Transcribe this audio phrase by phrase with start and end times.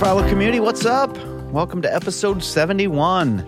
[0.00, 0.60] Philo community.
[0.60, 1.14] What's up?
[1.52, 3.40] Welcome to episode 71.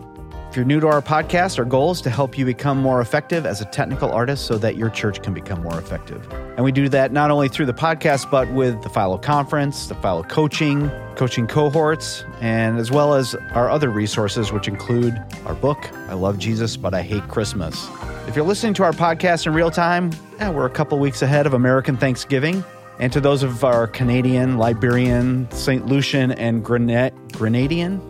[0.50, 3.46] If you're new to our podcast, our goal is to help you become more effective
[3.46, 6.30] as a technical artist so that your church can become more effective.
[6.30, 9.94] And we do that not only through the podcast, but with the Philo Conference, the
[9.94, 15.90] Philo Coaching, coaching cohorts, and as well as our other resources, which include our book,
[16.10, 17.88] I Love Jesus, but I Hate Christmas.
[18.28, 21.54] If you're listening to our podcast in real time, we're a couple weeks ahead of
[21.54, 22.62] American Thanksgiving.
[22.98, 25.86] And to those of our Canadian, Liberian, St.
[25.86, 27.12] Lucian, and Grenadian,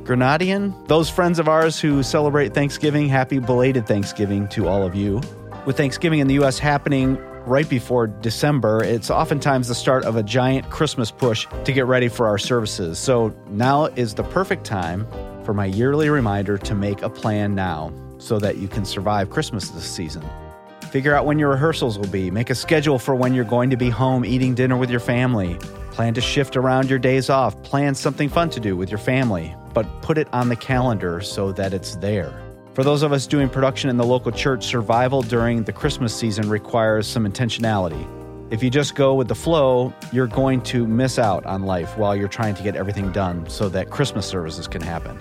[0.04, 5.20] Grenadian, those friends of ours who celebrate Thanksgiving, happy belated Thanksgiving to all of you.
[5.64, 6.58] With Thanksgiving in the U.S.
[6.58, 11.86] happening right before December, it's oftentimes the start of a giant Christmas push to get
[11.86, 12.98] ready for our services.
[12.98, 15.06] So now is the perfect time
[15.44, 19.70] for my yearly reminder to make a plan now so that you can survive Christmas
[19.70, 20.22] this season.
[20.92, 22.30] Figure out when your rehearsals will be.
[22.30, 25.54] Make a schedule for when you're going to be home eating dinner with your family.
[25.90, 27.60] Plan to shift around your days off.
[27.62, 31.50] Plan something fun to do with your family, but put it on the calendar so
[31.52, 32.38] that it's there.
[32.74, 36.50] For those of us doing production in the local church, survival during the Christmas season
[36.50, 38.06] requires some intentionality.
[38.52, 42.14] If you just go with the flow, you're going to miss out on life while
[42.14, 45.18] you're trying to get everything done so that Christmas services can happen.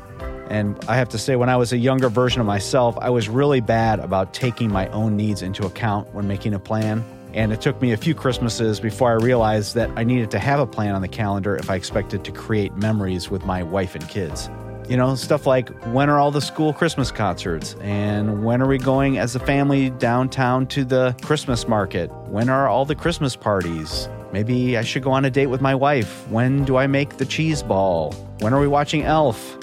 [0.52, 3.30] And I have to say, when I was a younger version of myself, I was
[3.30, 7.06] really bad about taking my own needs into account when making a plan.
[7.34, 10.60] And it took me a few Christmases before I realized that I needed to have
[10.60, 14.06] a plan on the calendar if I expected to create memories with my wife and
[14.10, 14.50] kids.
[14.90, 17.78] You know, stuff like when are all the school Christmas concerts?
[17.80, 22.12] And when are we going as a family downtown to the Christmas market?
[22.28, 24.10] When are all the Christmas parties?
[24.34, 26.28] Maybe I should go on a date with my wife.
[26.28, 28.12] When do I make the cheese ball?
[28.40, 29.58] When are we watching Elf?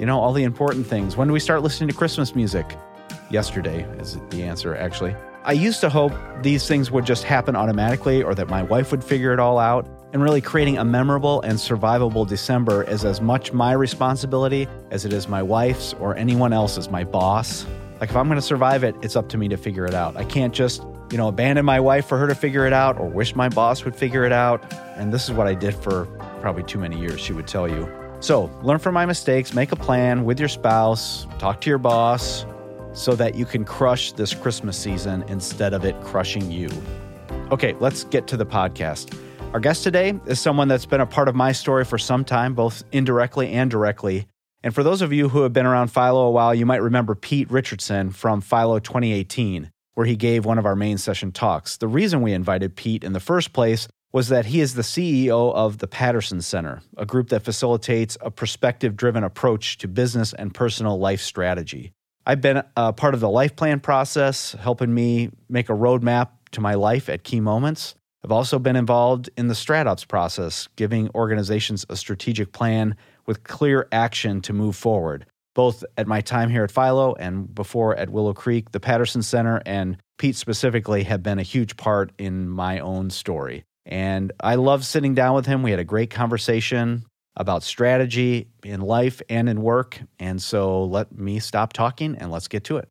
[0.00, 1.14] You know, all the important things.
[1.14, 2.74] When do we start listening to Christmas music?
[3.28, 5.14] Yesterday is the answer, actually.
[5.44, 9.04] I used to hope these things would just happen automatically or that my wife would
[9.04, 9.86] figure it all out.
[10.14, 15.12] And really, creating a memorable and survivable December is as much my responsibility as it
[15.12, 17.66] is my wife's or anyone else's, my boss.
[18.00, 20.16] Like, if I'm to survive it, it's up to me to figure it out.
[20.16, 20.82] I can't just,
[21.12, 23.84] you know, abandon my wife for her to figure it out or wish my boss
[23.84, 24.64] would figure it out.
[24.96, 26.06] And this is what I did for
[26.40, 27.99] probably too many years, she would tell you.
[28.20, 32.44] So, learn from my mistakes, make a plan with your spouse, talk to your boss
[32.92, 36.68] so that you can crush this Christmas season instead of it crushing you.
[37.50, 39.16] Okay, let's get to the podcast.
[39.54, 42.54] Our guest today is someone that's been a part of my story for some time,
[42.54, 44.26] both indirectly and directly.
[44.62, 47.14] And for those of you who have been around Philo a while, you might remember
[47.14, 51.78] Pete Richardson from Philo 2018, where he gave one of our main session talks.
[51.78, 55.54] The reason we invited Pete in the first place was that he is the CEO
[55.54, 60.52] of the Patterson Center, a group that facilitates a perspective driven approach to business and
[60.52, 61.92] personal life strategy.
[62.26, 66.60] I've been a part of the life plan process, helping me make a roadmap to
[66.60, 67.94] my life at key moments.
[68.24, 72.96] I've also been involved in the StratOps process, giving organizations a strategic plan
[73.26, 75.24] with clear action to move forward.
[75.54, 79.62] Both at my time here at Philo and before at Willow Creek, the Patterson Center
[79.64, 83.64] and Pete specifically have been a huge part in my own story.
[83.86, 85.62] And I love sitting down with him.
[85.62, 87.04] We had a great conversation
[87.36, 90.00] about strategy in life and in work.
[90.18, 92.88] And so let me stop talking and let's get to it.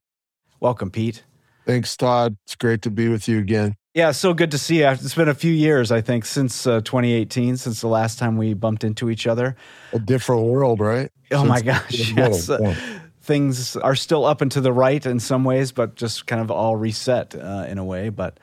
[0.59, 1.23] Welcome, Pete.
[1.65, 2.35] Thanks, Todd.
[2.45, 3.75] It's great to be with you again.
[3.93, 4.87] Yeah, so good to see you.
[4.87, 8.53] It's been a few years, I think, since uh, 2018, since the last time we
[8.53, 9.55] bumped into each other.
[9.93, 11.11] A different world, right?
[11.31, 12.49] Oh since my gosh, yes.
[12.49, 12.75] Uh,
[13.21, 16.49] things are still up and to the right in some ways, but just kind of
[16.49, 18.09] all reset uh, in a way.
[18.09, 18.39] But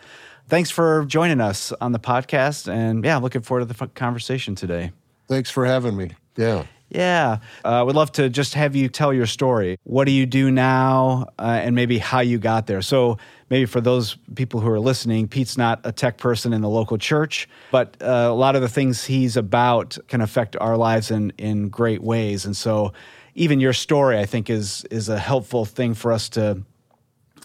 [0.48, 2.72] thanks for joining us on the podcast.
[2.72, 4.92] And yeah, looking forward to the conversation today.
[5.28, 6.12] Thanks for having me.
[6.36, 6.64] Yeah.
[6.88, 7.38] Yeah.
[7.64, 9.78] I uh, would love to just have you tell your story.
[9.82, 12.80] What do you do now uh, and maybe how you got there?
[12.80, 13.18] So,
[13.50, 16.96] maybe for those people who are listening, Pete's not a tech person in the local
[16.96, 21.32] church, but uh, a lot of the things he's about can affect our lives in,
[21.38, 22.44] in great ways.
[22.44, 22.92] And so,
[23.34, 26.62] even your story, I think, is, is a helpful thing for us to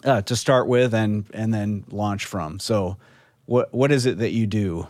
[0.04, 2.58] uh, to start with and and then launch from.
[2.58, 2.96] So,
[3.46, 4.88] what what is it that you do?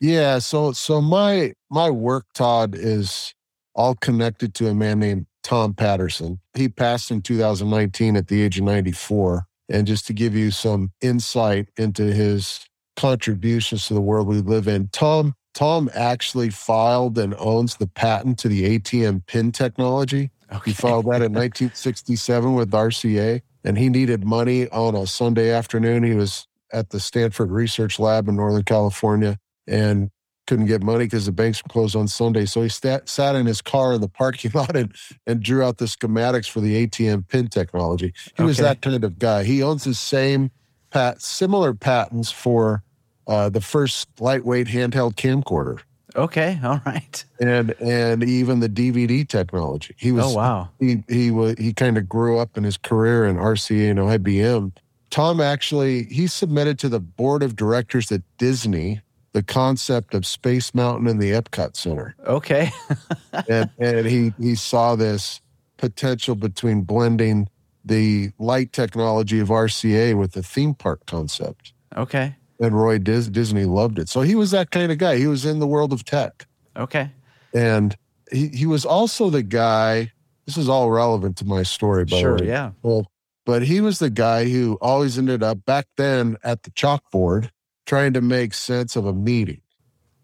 [0.00, 3.34] Yeah, so so my my work, Todd, is
[3.74, 6.40] all connected to a man named Tom Patterson.
[6.54, 9.46] He passed in 2019 at the age of 94.
[9.68, 12.66] And just to give you some insight into his
[12.96, 18.38] contributions to the world we live in, Tom Tom actually filed and owns the patent
[18.38, 20.30] to the ATM pin technology.
[20.50, 20.70] Okay.
[20.70, 26.02] He filed that in 1967 with RCA and he needed money on a Sunday afternoon.
[26.02, 30.10] He was at the Stanford Research Lab in Northern California and
[30.46, 32.46] couldn't get money because the banks were closed on Sunday.
[32.46, 34.94] So he sat, sat in his car in the parking lot and,
[35.26, 38.12] and drew out the schematics for the ATM pin technology.
[38.24, 38.44] He okay.
[38.44, 39.44] was that kind of guy.
[39.44, 40.50] He owns the same
[40.90, 42.82] pat, similar patents for
[43.26, 45.80] uh, the first lightweight handheld camcorder.
[46.14, 47.24] Okay, all right.
[47.40, 49.94] and and even the DVD technology.
[49.98, 50.68] He was Oh wow.
[50.78, 54.72] he he was he kind of grew up in his career in RCA and IBM.
[55.10, 59.00] Tom actually he submitted to the board of directors at Disney
[59.32, 62.70] the concept of Space Mountain and the Epcot Center, Okay.
[63.48, 65.40] and and he he saw this
[65.78, 67.48] potential between blending
[67.84, 71.72] the light technology of RCA with the theme park concept.
[71.96, 72.36] okay.
[72.62, 74.08] And Roy Dis- Disney loved it.
[74.08, 75.16] So he was that kind of guy.
[75.18, 76.46] He was in the world of tech.
[76.76, 77.10] Okay.
[77.52, 77.94] And
[78.30, 80.12] he, he was also the guy,
[80.46, 82.36] this is all relevant to my story, by Sure.
[82.38, 82.48] the way.
[82.48, 82.70] Yeah.
[82.82, 83.10] Well,
[83.44, 87.50] but he was the guy who always ended up back then at the chalkboard
[87.84, 89.60] trying to make sense of a meeting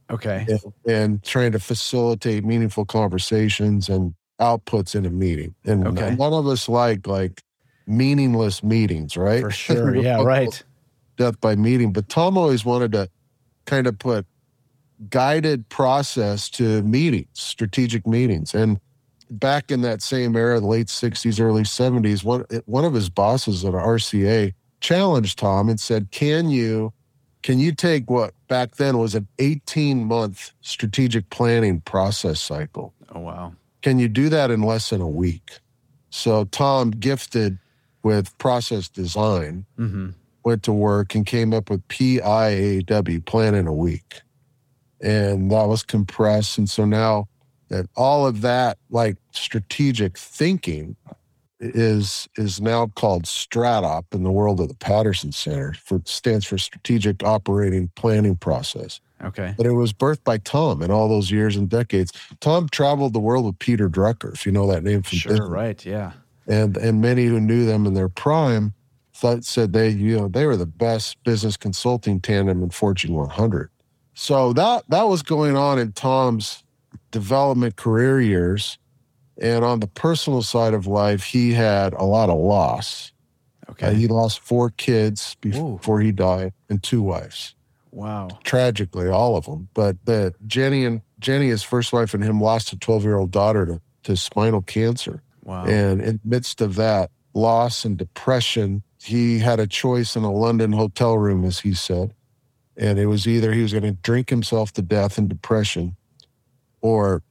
[0.08, 0.46] Okay.
[0.48, 5.54] and, and trying to facilitate meaningful conversations and outputs in a meeting.
[5.64, 6.14] And Okay.
[6.14, 7.42] none of us like like
[7.88, 9.40] meaningless meetings, right?
[9.42, 9.96] For sure.
[10.02, 10.22] Yeah.
[10.22, 10.62] Right.
[11.18, 11.92] Death by meeting.
[11.92, 13.10] But Tom always wanted to
[13.66, 14.26] kind of put
[15.10, 18.54] guided process to meetings, strategic meetings.
[18.54, 18.80] And
[19.30, 23.64] back in that same era, the late 60s, early 70s, one, one of his bosses
[23.64, 26.92] at RCA challenged Tom and said, Can you
[27.42, 32.94] can you take what back then was an 18 month strategic planning process cycle?
[33.14, 33.54] Oh wow.
[33.82, 35.58] Can you do that in less than a week?
[36.10, 37.58] So Tom gifted
[38.02, 40.10] with process design Mm-hmm.
[40.48, 44.22] Went to work and came up with PIAW, plan in a week.
[45.00, 46.56] And that was compressed.
[46.58, 47.28] And so now
[47.68, 50.96] that all of that like strategic thinking
[51.60, 56.56] is is now called STRATOP in the world of the Patterson Center for stands for
[56.56, 59.00] strategic operating planning process.
[59.22, 59.52] Okay.
[59.56, 62.12] But it was birthed by Tom in all those years and decades.
[62.40, 65.32] Tom traveled the world with Peter Drucker, if you know that name from Sure.
[65.32, 65.84] Disney Right.
[65.84, 66.12] Yeah.
[66.46, 68.72] and and many who knew them in their prime
[69.18, 73.68] thought said they you know they were the best business consulting tandem in Fortune 100.
[74.14, 76.62] So that that was going on in Tom's
[77.10, 78.78] development career years,
[79.40, 83.12] and on the personal side of life, he had a lot of loss.
[83.12, 83.94] Uh, Okay.
[83.94, 85.76] he lost four kids Ooh.
[85.76, 87.54] before he died and two wives.
[87.92, 88.28] wow.
[88.42, 89.68] Tragically, all of them.
[89.74, 93.30] But the Jenny and Jenny, his first wife, and him lost a 12 year old
[93.30, 95.22] daughter to, to spinal cancer.
[95.44, 95.66] Wow.
[95.66, 100.32] And in the midst of that loss and depression, he had a choice in a
[100.32, 102.14] London hotel room, as he said.
[102.76, 105.96] And it was either he was going to drink himself to death in depression
[106.80, 107.22] or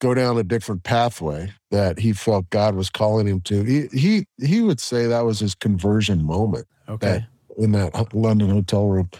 [0.00, 3.62] go down a different pathway that he felt God was calling him to.
[3.62, 7.26] He he he would say that was his conversion moment okay.
[7.58, 9.10] in that London hotel room.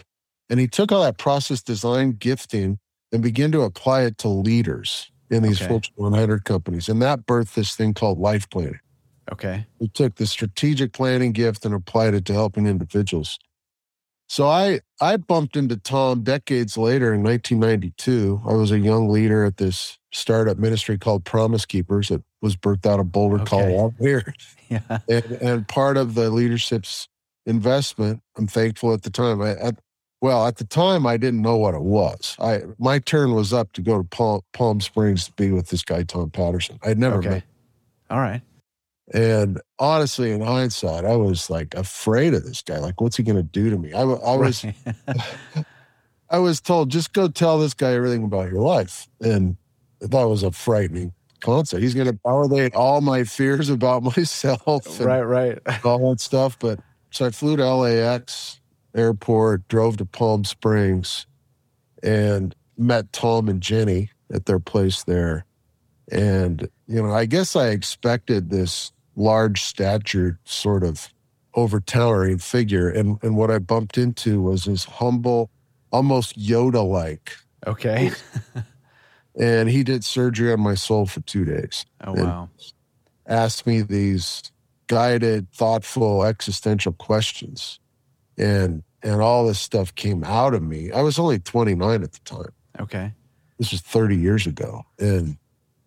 [0.49, 2.79] And he took all that process design gifting
[3.11, 5.69] and began to apply it to leaders in these Okay.
[5.69, 6.89] Fortune 100 companies.
[6.89, 8.79] And that birthed this thing called life planning.
[9.31, 9.65] Okay.
[9.79, 13.39] He took the strategic planning gift and applied it to helping individuals.
[14.27, 18.41] So I I bumped into Tom decades later in 1992.
[18.47, 22.85] I was a young leader at this startup ministry called Promise Keepers that was birthed
[22.85, 23.45] out of Boulder, Okay.
[23.49, 23.93] Colorado.
[23.99, 24.33] Here,
[24.69, 24.99] Yeah.
[25.07, 27.07] and, and part of the leadership's
[27.45, 29.41] investment, I'm thankful at the time.
[29.41, 29.75] I, at,
[30.21, 32.35] well, at the time, I didn't know what it was.
[32.39, 35.83] I my turn was up to go to Palm, Palm Springs to be with this
[35.83, 36.79] guy Tom Patterson.
[36.83, 37.43] I'd never met Okay.
[38.09, 38.41] All right.
[39.11, 42.79] And honestly, in hindsight, I was like afraid of this guy.
[42.79, 43.93] Like, what's he going to do to me?
[43.93, 44.65] I, I was,
[46.29, 49.57] I was told, just go tell this guy everything about your life, and
[49.99, 51.83] that was a frightening concept.
[51.83, 55.21] He's going to validate all my fears about myself and right.
[55.21, 55.85] Right.
[55.85, 56.57] all that stuff.
[56.57, 56.79] But
[57.11, 58.61] so I flew to LAX
[58.95, 61.27] airport, drove to Palm Springs,
[62.01, 65.45] and met Tom and Jenny at their place there.
[66.11, 71.13] And, you know, I guess I expected this large statured sort of
[71.55, 72.89] overtowering figure.
[72.89, 75.49] And, and what I bumped into was this humble,
[75.91, 77.35] almost Yoda like.
[77.65, 78.11] Okay.
[79.39, 81.85] And he did surgery on my soul for two days.
[82.03, 82.49] Oh wow.
[83.27, 84.43] asked me these
[84.87, 87.79] guided, thoughtful, existential questions.
[88.37, 90.91] And and all this stuff came out of me.
[90.91, 92.53] I was only 29 at the time.
[92.79, 93.13] Okay.
[93.57, 94.83] This was 30 years ago.
[94.99, 95.37] And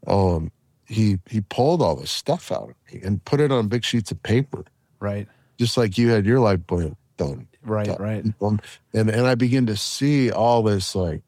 [0.07, 0.51] um
[0.89, 4.11] he he pulled all this stuff out of me and put it on big sheets
[4.11, 4.65] of paper,
[5.01, 5.29] Right.
[5.59, 7.49] just like you had your life plan done.
[7.63, 7.87] Right.
[7.89, 7.97] Yeah.
[7.99, 8.25] Right.
[8.41, 8.61] Um,
[8.95, 11.23] and and I begin to see all this like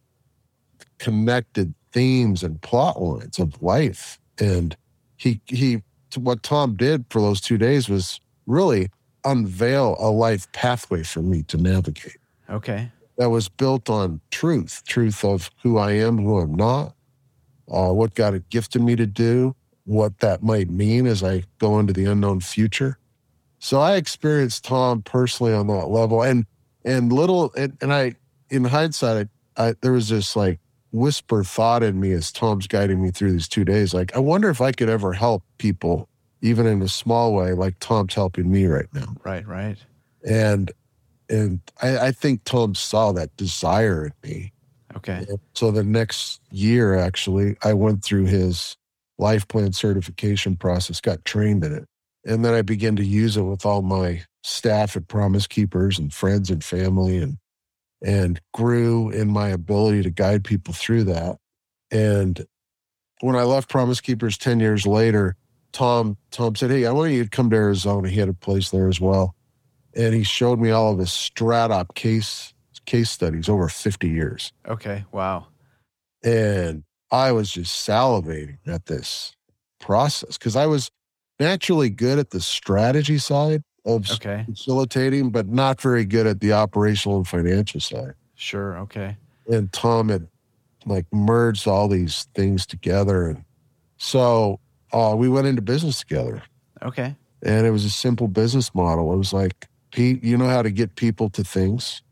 [0.98, 4.18] connected themes and plot lines of life.
[4.38, 4.76] And
[5.16, 5.82] he he
[6.16, 8.88] what Tom did for those two days was really
[9.24, 12.16] unveil a life pathway for me to navigate
[12.48, 12.90] Okay.
[13.18, 16.94] that was built on truth, truth of who I am, who I'm not,
[17.70, 21.78] uh, what God had gifted me to do, what that might mean as I go
[21.78, 22.98] into the unknown future.
[23.58, 26.46] So I experienced Tom personally on that level, and
[26.84, 28.14] and little, and, and I,
[28.50, 30.60] in hindsight, I, I there was this like
[30.92, 33.92] whisper thought in me as Tom's guiding me through these two days.
[33.92, 36.08] Like, I wonder if I could ever help people,
[36.40, 39.16] even in a small way, like Tom's helping me right now.
[39.24, 39.78] Right, right.
[40.26, 40.70] And
[41.28, 44.52] and I, I think Tom saw that desire in me.
[44.98, 45.26] Okay.
[45.54, 48.76] So the next year, actually, I went through his
[49.18, 51.86] life plan certification process, got trained in it.
[52.24, 56.12] And then I began to use it with all my staff at Promise Keepers and
[56.12, 57.38] friends and family and
[58.04, 61.36] and grew in my ability to guide people through that.
[61.90, 62.46] And
[63.20, 65.36] when I left Promise Keepers 10 years later,
[65.72, 68.08] Tom Tom said, Hey, I want you to come to Arizona.
[68.08, 69.34] He had a place there as well.
[69.94, 72.52] And he showed me all of his Stratop case
[72.88, 74.52] case studies over 50 years.
[74.66, 75.04] Okay.
[75.12, 75.46] Wow.
[76.24, 79.36] And I was just salivating at this
[79.78, 80.90] process because I was
[81.38, 84.44] naturally good at the strategy side of Okay.
[84.48, 88.14] facilitating, but not very good at the operational and financial side.
[88.34, 88.76] Sure.
[88.78, 89.16] Okay.
[89.46, 90.26] And Tom had
[90.86, 93.28] like merged all these things together.
[93.28, 93.44] And
[93.98, 94.60] so
[94.92, 96.42] uh, we went into business together.
[96.82, 97.14] Okay.
[97.42, 99.12] And it was a simple business model.
[99.12, 102.02] It was like, Pete, you know how to get people to things.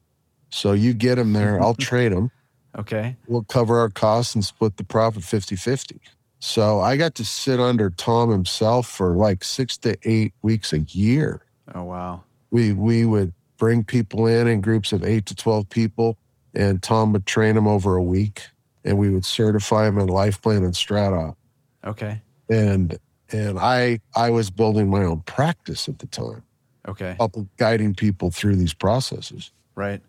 [0.51, 2.31] So you get them there, I'll train them.
[2.79, 3.17] Okay.
[3.27, 6.01] We'll cover our costs and split the profit 50 50.
[6.39, 10.81] So I got to sit under Tom himself for like six to eight weeks a
[10.81, 11.43] year.
[11.75, 12.23] Oh, wow.
[12.51, 16.19] We, we would bring people in in groups of eight to 12 people,
[16.55, 18.43] and Tom would train them over a week,
[18.85, 21.37] and we would certify them in Life Plan and Stratop.
[21.85, 22.21] Okay.
[22.51, 22.99] And
[23.33, 26.43] and I I was building my own practice at the time,
[26.87, 27.17] Okay.
[27.19, 29.51] helping guiding people through these processes.
[29.75, 30.01] Right.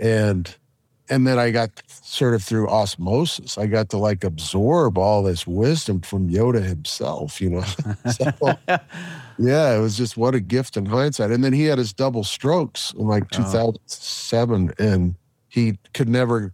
[0.00, 0.56] And
[1.08, 3.58] and then I got sort of through osmosis.
[3.58, 7.62] I got to like absorb all this wisdom from Yoda himself, you know.
[8.12, 8.32] so,
[9.38, 11.32] yeah, it was just what a gift in hindsight.
[11.32, 13.38] And then he had his double strokes in like Oh.
[13.42, 15.14] 2007, and
[15.48, 16.52] he could never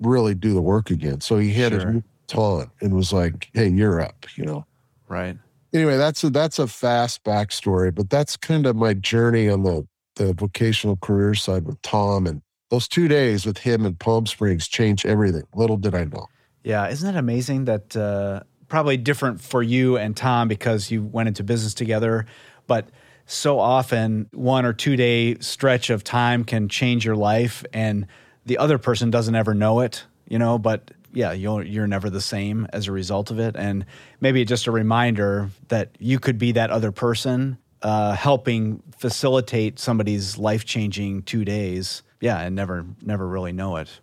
[0.00, 1.20] really do the work again.
[1.20, 1.92] So he had Sure.
[1.92, 4.64] his taunt and was like, "Hey, you're up," you know.
[5.08, 5.36] Right.
[5.74, 9.86] Anyway, that's a that's a fast backstory, but that's kind of my journey on the
[10.16, 14.66] the vocational career side with Tom and those two days with him in Palm Springs
[14.68, 15.42] changed everything.
[15.54, 16.28] Little did I know.
[16.62, 21.28] Yeah, isn't that amazing that uh, probably different for you and Tom because you went
[21.28, 22.26] into business together,
[22.66, 22.88] but
[23.26, 28.06] so often one or two day stretch of time can change your life, and
[28.46, 30.58] the other person doesn't ever know it, you know.
[30.58, 33.86] But yeah, you're you're never the same as a result of it, and
[34.20, 40.38] maybe just a reminder that you could be that other person, uh, helping facilitate somebody's
[40.38, 42.02] life changing two days.
[42.20, 44.00] Yeah, and never never really know it.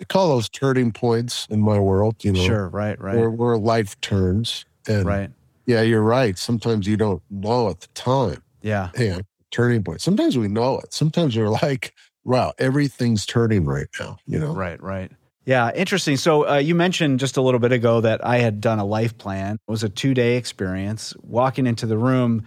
[0.00, 2.44] I call those turning points in my world, you know.
[2.44, 4.64] Sure, right, right, Where, where life turns.
[4.88, 5.30] And right.
[5.64, 6.36] yeah, you're right.
[6.36, 8.42] Sometimes you don't know at the time.
[8.60, 8.90] Yeah.
[8.98, 10.00] I'm turning point.
[10.00, 10.92] Sometimes we know it.
[10.92, 11.94] Sometimes you're like,
[12.24, 14.52] wow, everything's turning right now, you know.
[14.52, 15.10] Right, right.
[15.46, 16.16] Yeah, interesting.
[16.16, 19.16] So uh, you mentioned just a little bit ago that I had done a life
[19.16, 19.54] plan.
[19.54, 21.14] It was a two day experience.
[21.22, 22.44] Walking into the room,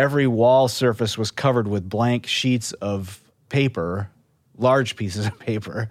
[0.00, 4.10] every wall surface was covered with blank sheets of paper,
[4.56, 5.90] large pieces of paper,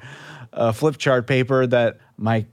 [0.52, 2.46] uh, flip chart paper that my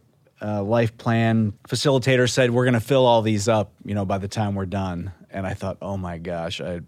[0.42, 4.18] uh, life plan facilitator said we're going to fill all these up, you know, by
[4.18, 5.12] the time we're done.
[5.30, 6.80] And I thought, oh my gosh, I,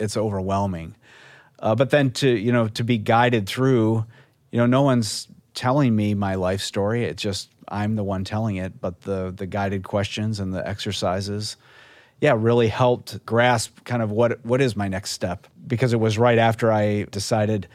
[0.00, 0.96] it's overwhelming.
[1.60, 4.04] Uh, but then to you know to be guided through,
[4.50, 7.04] you know, no one's telling me my life story.
[7.04, 8.80] It's just I'm the one telling it.
[8.80, 11.56] But the the guided questions and the exercises,
[12.20, 16.18] yeah, really helped grasp kind of what what is my next step because it was
[16.18, 17.68] right after I decided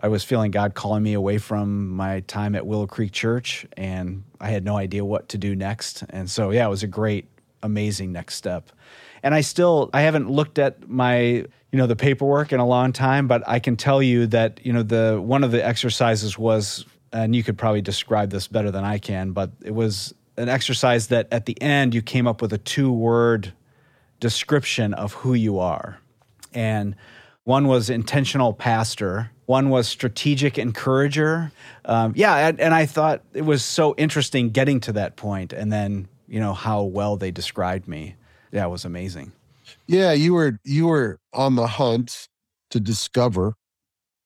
[0.00, 4.22] I was feeling God calling me away from my time at Willow Creek Church, and
[4.40, 6.04] I had no idea what to do next.
[6.10, 7.26] And so, yeah, it was a great,
[7.64, 8.70] amazing next step.
[9.24, 12.92] And I still, I haven't looked at my, you know, the paperwork in a long
[12.92, 16.86] time, but I can tell you that, you know, the one of the exercises was,
[17.12, 21.08] and you could probably describe this better than I can, but it was an exercise
[21.08, 23.52] that at the end you came up with a two-word
[24.20, 25.98] description of who you are.
[26.52, 26.96] And
[27.44, 31.50] one was intentional pastor, one was strategic encourager.
[31.84, 35.72] Um, yeah, and, and I thought it was so interesting getting to that point, and
[35.72, 38.16] then you know how well they described me.
[38.52, 39.32] Yeah, it was amazing.
[39.86, 42.28] Yeah, you were you were on the hunt
[42.70, 43.54] to discover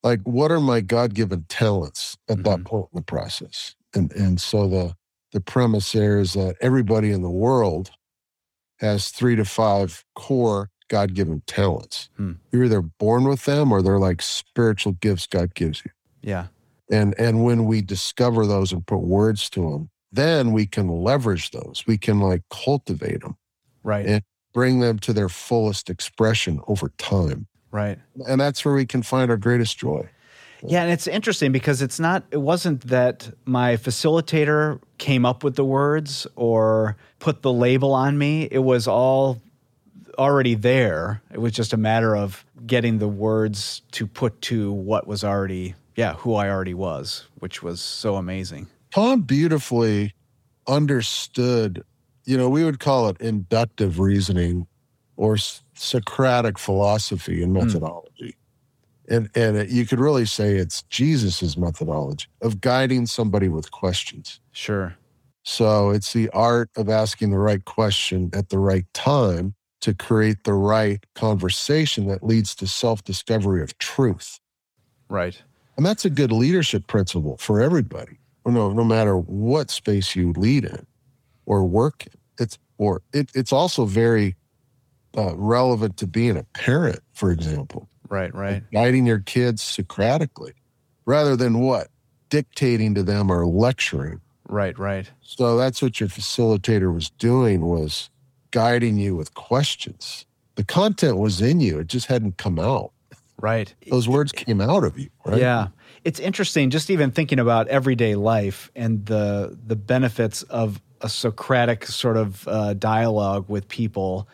[0.03, 2.65] like what are my God-given talents at that Mhm.
[2.65, 3.75] point in the process.
[3.93, 4.95] And and so the
[5.31, 7.91] the premise there is that everybody in the world
[8.83, 12.09] has 3 to 5 core God-given talents.
[12.17, 12.33] Hmm.
[12.51, 15.91] You're either born with them or they're like spiritual gifts God gives you.
[16.21, 16.47] Yeah,
[16.91, 21.51] And and when we discover those and put words to them, then we can leverage
[21.51, 21.83] those.
[21.87, 23.35] We can like cultivate them,
[23.83, 24.23] right, And-
[24.53, 27.97] bring them to their fullest expression over time right.
[28.27, 30.07] and that's where we can find our greatest joy.
[30.67, 35.55] Yeah, and it's interesting because it's not, it wasn't that my facilitator came up with
[35.55, 38.47] the words or put the label on me.
[38.49, 39.41] It was all
[40.17, 41.21] already there.
[41.31, 45.75] It was just a matter of getting the words to put to what was already,
[45.95, 48.67] yeah, who I already was, which was so amazing.
[48.93, 50.13] Tom beautifully
[50.67, 51.83] understood,
[52.25, 54.67] you know, we would call it inductive reasoning
[55.17, 55.37] or
[55.75, 57.65] Socratic philosophy and hmm.
[57.65, 58.29] methodology.
[58.29, 58.42] Mm.
[59.09, 64.39] And, and it, you could really say it's Jesus's methodology of guiding somebody with questions.
[64.51, 64.95] Sure.
[65.43, 70.45] So it's the art of asking the right question at the right time to create
[70.45, 74.39] the right conversation that leads to self discovery of truth.
[75.09, 75.41] Right.
[75.75, 78.19] And that's a good leadership principle for everybody.
[78.45, 80.85] No, no matter what space you lead in
[81.45, 82.13] or work in.
[82.39, 84.35] It's or it, it's also very
[85.17, 87.87] uh, relevant to being a parent, for example.
[88.13, 88.63] Right, right.
[88.71, 90.53] Guiding your kids Socratically
[91.05, 91.87] rather than what?
[92.29, 94.21] Dictating to them or lecturing.
[94.47, 95.09] Right, right.
[95.23, 98.11] So that's what your facilitator was doing was
[98.51, 100.27] guiding you with questions.
[100.55, 102.91] The content was in you, it just hadn't come out.
[103.41, 103.73] Right.
[103.89, 105.39] Those words came out of you, right?
[105.39, 105.69] Yeah.
[106.03, 111.87] It's interesting just even thinking about everyday life and the the benefits of a Socratic
[111.87, 114.27] sort of uh, dialogue with people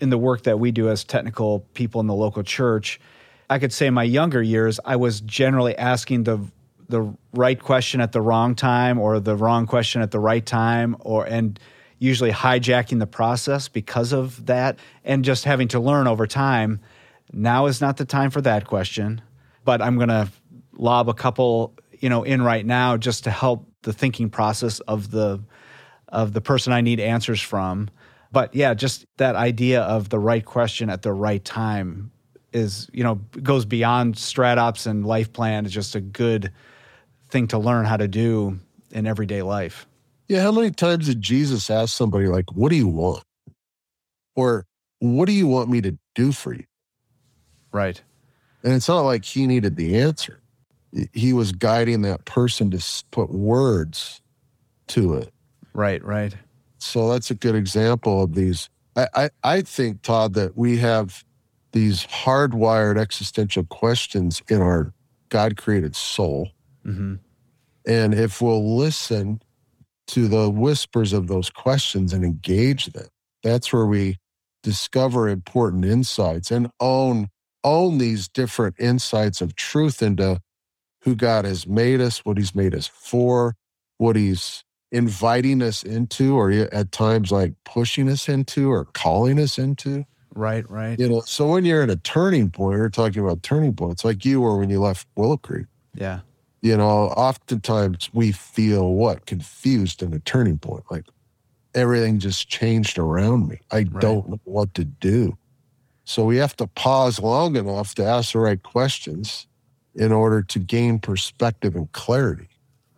[0.00, 3.00] in the work that we do as technical people in the local church.
[3.48, 6.40] I could say in my younger years, I was generally asking the
[6.88, 10.96] the right question at the wrong time or the wrong question at the right time
[11.00, 11.58] or and
[11.98, 16.80] usually hijacking the process because of that and just having to learn over time
[17.32, 19.22] now is not the time for that question
[19.64, 20.28] but i'm going to
[20.74, 25.10] lob a couple you know in right now just to help the thinking process of
[25.10, 25.42] the
[26.08, 27.88] of the person i need answers from.
[28.30, 32.10] But yeah just that idea of the right question at the right time
[32.54, 36.50] is you know goes beyond stratops and life plan is just a good
[37.28, 38.58] thing to learn how to do
[38.92, 39.86] in everyday life
[40.28, 43.24] yeah, how many times did Jesus ask somebody, like, what do you want?
[44.34, 44.66] Or
[45.00, 46.64] what do you want me to do for you?
[47.72, 48.00] Right.
[48.62, 50.40] And it's not like he needed the answer.
[51.12, 54.22] He was guiding that person to put words
[54.88, 55.30] to it.
[55.74, 56.34] Right, right.
[56.78, 58.70] So that's a good example of these.
[58.96, 61.24] I, I, I think, Todd, that we have
[61.74, 64.94] these hardwired existential questions in our
[65.28, 66.50] God created soul.
[66.86, 67.16] Mm-hmm.
[67.86, 69.42] And if we'll listen
[70.06, 73.08] to the whispers of those questions and engage them.
[73.42, 74.18] That's where we
[74.62, 77.28] discover important insights and own
[77.62, 80.38] own these different insights of truth into
[81.00, 83.56] who God has made us, what he's made us for,
[83.96, 89.58] what he's inviting us into or at times like pushing us into or calling us
[89.58, 90.04] into.
[90.34, 90.98] Right, right.
[90.98, 94.24] You know, so when you're at a turning point, we're talking about turning points like
[94.24, 95.66] you were when you left Willow Creek.
[95.94, 96.20] Yeah
[96.64, 99.26] you know, oftentimes we feel what?
[99.26, 100.82] Confused in a turning point.
[100.90, 101.04] Like
[101.74, 103.60] everything just changed around me.
[103.70, 104.00] I right.
[104.00, 105.36] don't know what to do.
[106.04, 109.46] So we have to pause long enough to ask the right questions
[109.94, 112.48] in order to gain perspective and clarity.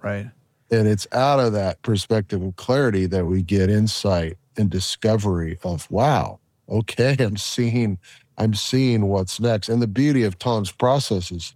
[0.01, 0.31] Right.
[0.71, 5.91] And it's out of that perspective and clarity that we get insight and discovery of
[5.91, 7.99] wow, okay, I'm seeing
[8.39, 9.69] I'm seeing what's next.
[9.69, 11.55] And the beauty of Tom's processes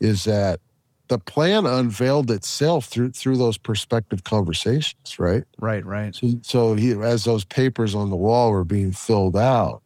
[0.00, 0.60] is that
[1.08, 5.44] the plan unveiled itself through through those perspective conversations, right?
[5.58, 6.14] Right, right.
[6.14, 9.82] So, so he, as those papers on the wall were being filled out,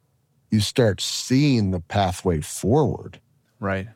[0.51, 3.21] you start seeing the pathway forward.
[3.61, 3.89] Right.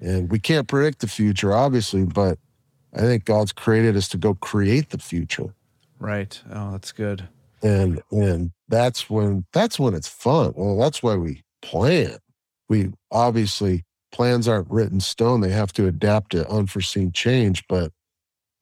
[0.00, 2.38] And we can't predict the future, obviously, but
[2.92, 5.54] I think God's created us to go create the future.
[5.98, 6.40] Right.
[6.52, 7.28] Oh, that's good.
[7.62, 10.52] And and that's when that's when it's fun.
[10.56, 12.18] Well, that's why we plan.
[12.68, 15.40] We obviously plans aren't written stone.
[15.40, 17.64] They have to adapt to unforeseen change.
[17.68, 17.92] But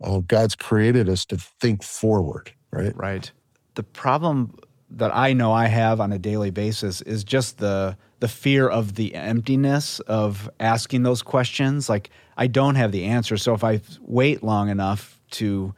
[0.02, 2.96] uh, God's created us to think forward, right?
[2.96, 3.30] Right.
[3.74, 4.56] The problem
[4.90, 8.94] that I know I have on a daily basis is just the the fear of
[8.94, 11.88] the emptiness of asking those questions.
[11.88, 15.74] Like I don't have the answer, so if I wait long enough to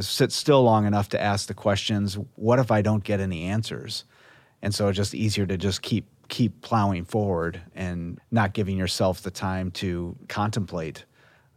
[0.00, 4.04] sit still long enough to ask the questions, what if I don't get any answers?
[4.62, 9.22] And so it's just easier to just keep keep plowing forward and not giving yourself
[9.22, 11.04] the time to contemplate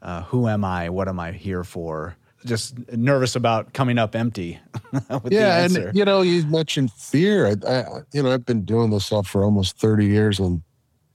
[0.02, 0.90] uh, who am I?
[0.90, 2.16] What am I here for?
[2.46, 4.60] Just nervous about coming up empty.
[5.26, 7.48] yeah, and you know, you mentioned fear.
[7.48, 10.62] I, I, you know, I've been doing this stuff for almost thirty years, and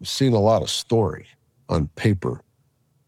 [0.02, 1.26] seen a lot of story
[1.70, 2.42] on paper.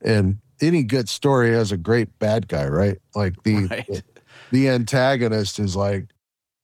[0.00, 2.98] And any good story has a great bad guy, right?
[3.14, 3.86] Like the right.
[3.88, 4.02] the,
[4.50, 6.10] the antagonist is like,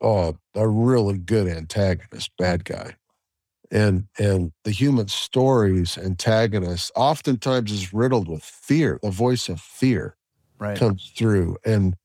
[0.00, 2.96] oh, a really good antagonist, bad guy
[3.70, 8.98] And and the human stories antagonist oftentimes is riddled with fear.
[9.02, 10.16] The voice of fear
[10.58, 10.78] Right.
[10.78, 11.58] comes through.
[11.64, 11.96] And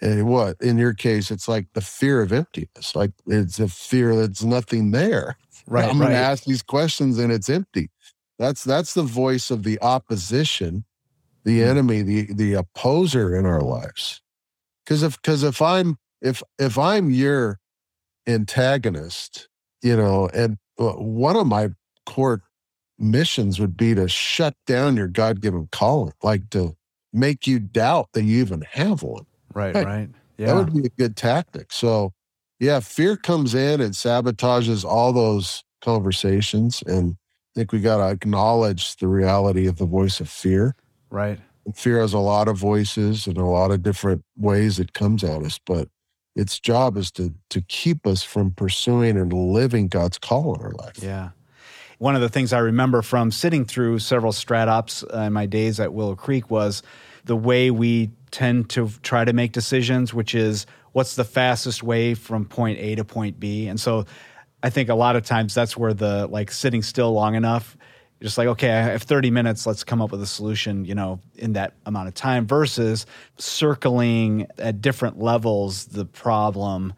[0.00, 2.94] and what in your case, it's like the fear of emptiness.
[2.96, 5.36] Like it's a fear that's nothing there.
[5.68, 5.88] Right.
[5.88, 7.90] I'm going to ask these questions and it's empty.
[8.38, 10.84] That's that's the voice of the opposition,
[11.46, 14.20] the enemy, the the opposer in our lives.
[14.84, 17.60] Because if because if I'm if if I'm your
[18.26, 19.48] antagonist,
[19.80, 21.70] you know, and uh, one of my
[22.04, 22.42] core
[22.98, 26.76] missions would be to shut down your God-given calling, like to
[27.12, 29.26] make you doubt that you even have one.
[29.54, 29.76] Right.
[29.76, 30.10] Hey, Right.
[30.38, 30.46] Yeah.
[30.46, 31.72] That would be a good tactic.
[31.72, 32.12] So,
[32.58, 36.82] yeah, fear comes in and sabotages all those conversations.
[36.86, 40.74] And I think we got to acknowledge the reality of the voice of fear.
[41.10, 41.38] Right.
[41.64, 45.24] And fear has a lot of voices and a lot of different ways it comes
[45.24, 45.88] at us, but
[46.34, 50.72] its job is to to keep us from pursuing and living God's call in our
[50.72, 51.02] life.
[51.02, 51.30] Yeah.
[51.98, 55.46] One of the things I remember from sitting through several strat ops uh, in my
[55.46, 56.82] days at Willow Creek was
[57.24, 62.14] the way we tend to try to make decisions, which is what's the fastest way
[62.14, 63.66] from point A to point B.
[63.66, 64.04] And so
[64.62, 67.76] I think a lot of times that's where the like sitting still long enough,
[68.22, 71.20] just like, okay, I have 30 minutes, let's come up with a solution, you know,
[71.34, 76.94] in that amount of time versus circling at different levels the problem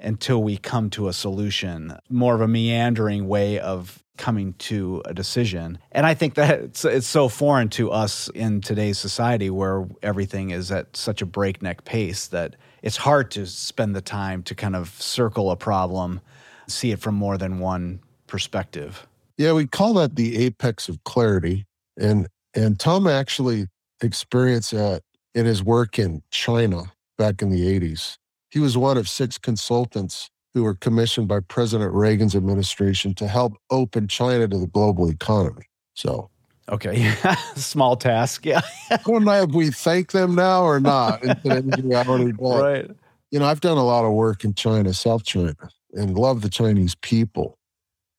[0.00, 5.14] until we come to a solution, more of a meandering way of coming to a
[5.14, 5.78] decision.
[5.90, 10.50] And I think that it's, it's so foreign to us in today's society where everything
[10.50, 14.76] is at such a breakneck pace that it's hard to spend the time to kind
[14.76, 16.20] of circle a problem,
[16.66, 19.06] see it from more than one perspective.
[19.42, 21.66] Yeah, we call that the apex of clarity.
[21.98, 23.66] And and Tom actually
[24.00, 25.02] experienced that
[25.34, 26.84] in his work in China
[27.18, 28.18] back in the 80s.
[28.50, 33.54] He was one of six consultants who were commissioned by President Reagan's administration to help
[33.68, 35.64] open China to the global economy.
[35.94, 36.30] So
[36.68, 37.12] Okay,
[37.56, 41.82] small task, yeah, I don't know if we thank them now or not in today's
[41.84, 42.90] reality, but right,
[43.32, 45.56] you know, I've done a lot of work in China, South China,
[45.94, 47.58] and love the Chinese people.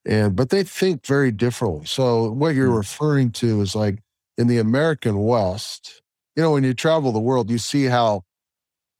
[0.06, 1.86] And but they think very differently.
[1.86, 2.76] So what you're Hmm.
[2.76, 4.02] referring to is like
[4.38, 6.02] in the American West,
[6.36, 8.22] you know, when you travel the world, you see how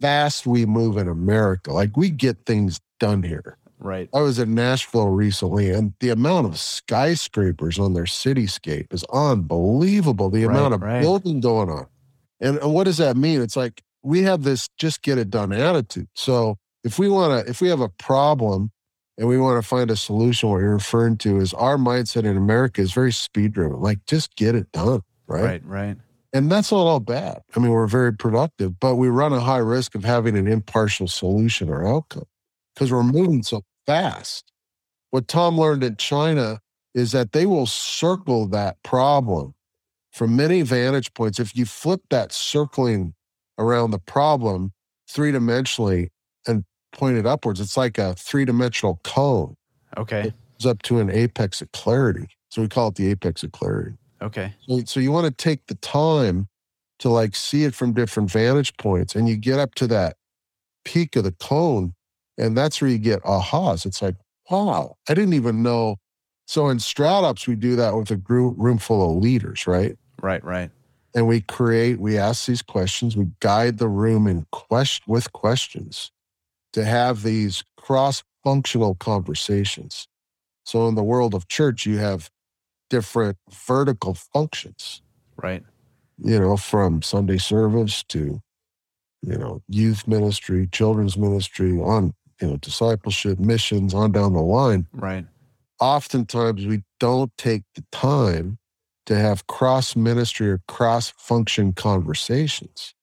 [0.01, 1.73] fast we move in America.
[1.73, 3.59] Like we get things done here.
[3.79, 9.05] right, I was in Nashville recently, and the amount of skyscrapers on their cityscape is
[9.13, 10.31] unbelievable.
[10.31, 11.01] The Right, amount of right.
[11.03, 11.87] building going on.
[12.41, 13.41] And, and what does that mean?
[13.43, 16.09] It's like we have this just get it done attitude.
[16.15, 18.71] So if we want to, if we have a problem
[19.17, 22.37] and we want to find a solution, what you're referring to is our mindset in
[22.37, 23.81] America is very speed driven.
[23.81, 25.03] Like just get it done.
[25.27, 25.43] Right.
[25.43, 25.97] right, right,
[26.35, 27.43] And that's not all bad.
[27.57, 31.09] I mean, we're very productive, but we run a high risk of having an impartial
[31.09, 32.27] solution or outcome
[32.75, 34.53] because we're moving so fast.
[35.11, 36.61] What Tom learned in China
[36.95, 39.55] is that they will circle that problem
[40.13, 41.41] from many vantage points.
[41.41, 43.15] If you flip that circling
[43.59, 44.73] around the problem
[45.09, 46.09] three dimensionally
[46.95, 49.57] and point it upwards, it's like a three dimensional cone.
[49.97, 52.29] okay, It's up to an apex of clarity.
[52.51, 53.97] So we call it the apex of clarity.
[54.23, 56.49] okay, So, so you want to take the time
[57.01, 60.17] to like see it from different vantage points and you get up to that
[60.85, 61.95] peak of the cone
[62.39, 63.85] and that's where you get ahas.
[63.85, 64.15] It's like,
[64.51, 65.97] wow, I didn't even know.
[66.47, 69.97] So in StratOps, we do that with a group, room full of leaders, right?
[70.21, 70.71] right, right,
[71.15, 76.11] And we create, we ask these questions, we guide the room in quest- with questions
[76.75, 80.07] to have these cross-functional conversations.
[80.65, 82.31] So in the world of church, you have
[82.91, 85.01] different vertical functions
[85.37, 85.63] right,
[86.19, 88.41] you know, from Sunday service to,
[89.23, 94.87] you know, youth ministry, children's ministry, on, you know, discipleship, missions, on down the line.
[94.93, 95.27] right,
[95.81, 98.59] Oftentimes we don't take the time
[99.07, 102.95] to have cross ministry or cross function conversations.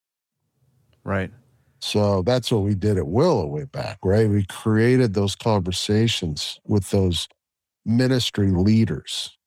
[1.04, 1.32] right,
[1.82, 4.30] So that's what we did at Willow way back, right?
[4.30, 7.28] We created those conversations with those
[7.86, 9.38] ministry leaders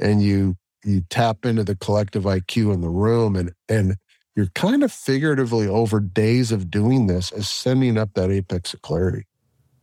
[0.00, 3.96] and you you tap into the collective IQ in the room and and
[4.36, 9.26] you're kind of figuratively over days of doing this ascending up that apex of clarity.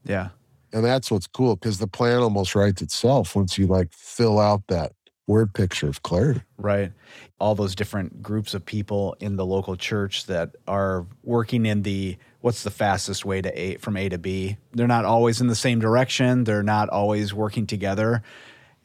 [0.06, 0.30] yeah,
[0.72, 4.64] And that's what's cool because the plan almost writes itself once you like fill out
[4.70, 4.94] that
[5.28, 6.42] word picture of clarity.
[6.58, 6.94] right.
[7.40, 12.18] All those different groups of people in the local church that are working in the
[12.42, 14.58] what's the fastest way to A from A to B.
[14.74, 16.46] They're not always in the same direction.
[16.46, 18.24] They're not always working together.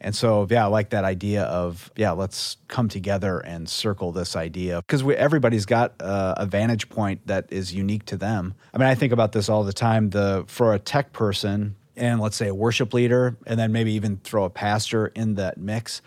[0.03, 4.35] And so, yeah, I like that idea of, yeah, let's come together and circle this
[4.35, 8.53] idea because everybody's got uh, a vantage point that is unique to them.
[8.73, 10.09] I mean, I think about this all the time.
[10.09, 14.17] The for a tech person, and let's say a worship leader, and then maybe even
[14.17, 16.01] throw a pastor in that mix,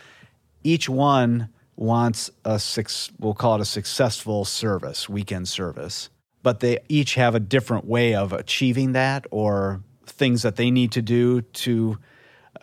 [0.67, 6.11] each one wants a six, we'll call it a successful service, weekend service,
[6.43, 10.91] but they each have a different way of achieving that or things that they need
[10.93, 11.99] to do to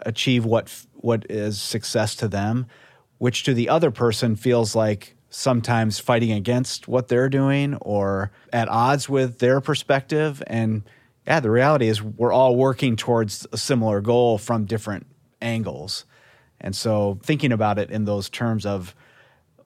[0.02, 2.66] achieve what what is success to them,
[3.20, 8.68] which to the other person feels like sometimes fighting against what they're doing or at
[8.68, 10.84] odds with their perspective and
[11.26, 15.08] yeah, the reality is we're all working towards a similar goal from different
[15.42, 16.04] angles.
[16.64, 18.96] And so thinking about it in those terms of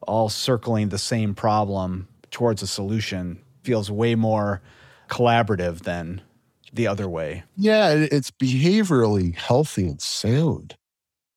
[0.02, 4.60] all circling the same problem towards a solution feels way more
[5.08, 6.20] collaborative than
[6.72, 7.44] the other way.
[7.56, 10.76] Yeah, it's behaviorally healthy and sound.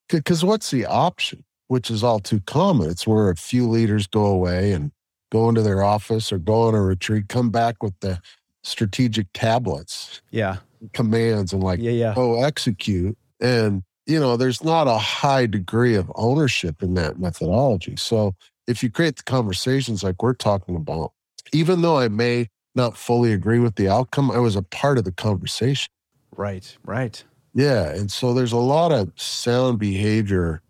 [0.10, 1.44] Because what's the option?
[1.68, 2.90] Which is all too common.
[2.90, 4.92] It's where a few leaders go away and
[5.32, 8.20] go into their office or go on a retreat, come back with the
[8.64, 10.58] strategic tablets, yeah,
[10.94, 13.18] commands, and like, yeah, yeah, oh, execute.
[13.40, 17.96] And you know, there's not a high degree of ownership in that methodology.
[17.96, 18.36] So
[18.68, 21.14] if you create the conversations like we're talking about,
[21.54, 25.04] even though I may not fully agree with the outcome, I was a part of
[25.04, 25.92] the conversation.
[26.36, 27.24] Right, right.
[27.54, 27.90] Yeah.
[27.90, 30.62] And so there's a lot of sound behavior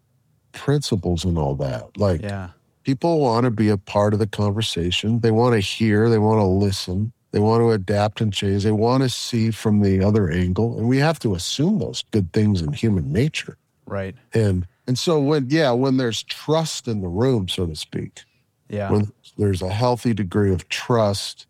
[0.51, 1.97] principles and all that.
[1.97, 2.49] Like, yeah.
[2.83, 5.19] people want to be a part of the conversation.
[5.19, 8.71] They want to hear, they want to listen, they want to adapt and change, they
[8.71, 10.77] want to see from the other angle.
[10.77, 13.57] And we have to assume those good things in human nature.
[13.85, 14.15] Right.
[14.33, 18.21] And and so when yeah, when there's trust in the room, so to speak,
[18.69, 21.47] yeah, when there's a healthy degree of trust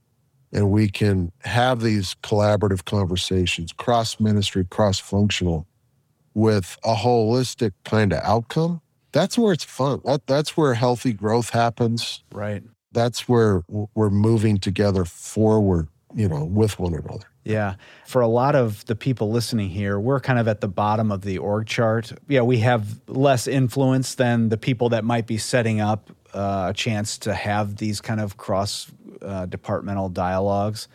[0.54, 5.66] and we can have these collaborative conversations, cross ministry, cross functional,
[6.34, 10.02] with a holistic kind of outcome, that's where it's fun.
[10.06, 12.24] That, that's where healthy growth happens.
[12.32, 12.64] Right.
[12.92, 17.26] That's where we're moving together forward, you know, with one another.
[17.44, 17.76] Yeah.
[18.06, 21.22] For a lot of the people listening here, we're kind of at the bottom of
[21.22, 22.12] the org chart.
[22.28, 26.74] Yeah, we have less influence than the people that might be setting up uh, a
[26.74, 30.88] chance to have these kind of cross uh, departmental dialogues.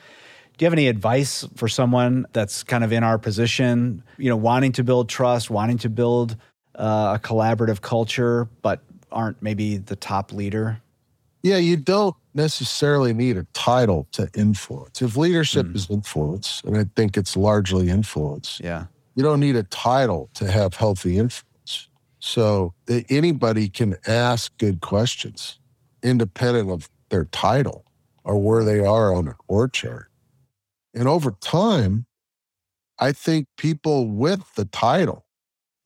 [0.56, 4.36] Do you have any advice for someone that's kind of in our position, you know,
[4.36, 6.36] wanting to build trust, wanting to build
[6.74, 8.80] uh, a collaborative culture, but
[9.12, 10.80] aren't maybe the top leader?
[11.46, 15.00] Yeah, you don't necessarily need a title to influence.
[15.00, 15.76] If leadership mm.
[15.76, 20.50] is influence, and I think it's largely influence, yeah, you don't need a title to
[20.50, 21.88] have healthy influence.
[22.18, 25.60] So anybody can ask good questions,
[26.02, 27.84] independent of their title
[28.24, 30.10] or where they are on an org chart.
[30.94, 32.06] And over time,
[32.98, 35.26] I think people with the title,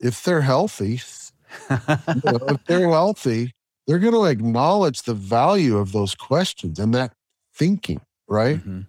[0.01, 1.03] if they're healthy,
[1.71, 1.77] you
[2.25, 3.53] know, if they're healthy,
[3.91, 7.13] they're going to acknowledge the value of those questions and that
[7.53, 8.59] thinking, right?
[8.59, 8.83] Mm-hmm.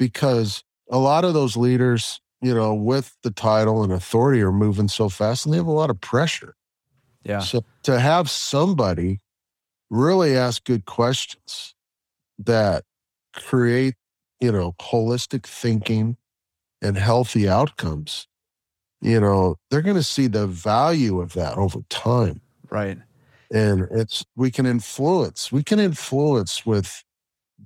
[0.00, 4.88] Because a lot of those leaders, you know, with the title and authority are moving
[4.88, 6.56] so fast and they have a lot of pressure.
[7.22, 7.38] Yeah.
[7.38, 9.20] So to have somebody
[9.90, 11.76] really ask good questions
[12.40, 12.82] that
[13.32, 13.94] create,
[14.40, 16.16] you know, holistic thinking
[16.82, 18.26] and healthy outcomes,
[19.00, 22.40] you know, they're going to see the value of that over time.
[22.68, 22.98] Right.
[23.52, 27.04] And it's, we can influence, we can influence with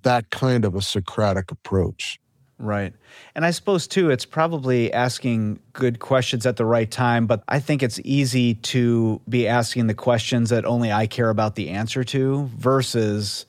[0.03, 2.18] that kind of a Socratic approach.
[2.59, 2.94] Right.
[3.35, 7.61] And I suppose, too, it's probably asking good questions at the right time, but I
[7.61, 12.03] think it's easy to be asking the questions that only I care about the answer
[12.05, 13.44] to versus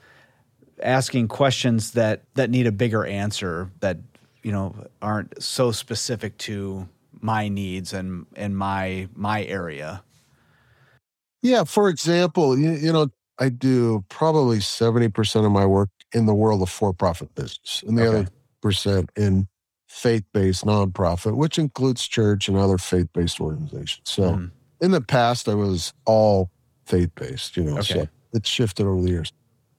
[0.84, 3.98] asking questions that that need a bigger answer that
[4.44, 6.88] you know aren't so specific to
[7.22, 10.04] my needs and and my my area
[11.42, 13.08] yeah for example you, you know
[13.40, 18.08] i do probably 70% of my work in the world of for-profit business and the
[18.08, 18.20] okay.
[18.20, 18.30] other
[18.62, 19.48] percent in
[19.88, 24.52] faith-based nonprofit which includes church and other faith-based organizations so mm.
[24.82, 26.50] in the past i was all
[26.86, 27.94] faith-based you know okay.
[27.94, 29.32] so it shifted over the years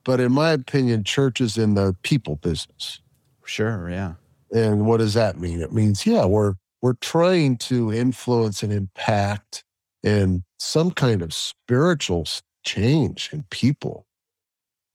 [0.09, 2.99] but in my opinion, church is in the people business.
[3.45, 4.13] Sure, yeah.
[4.51, 5.61] And what does that mean?
[5.61, 9.63] It means, yeah, we're we're trying to influence and impact
[10.01, 12.27] in some kind of spiritual
[12.65, 14.05] change in people,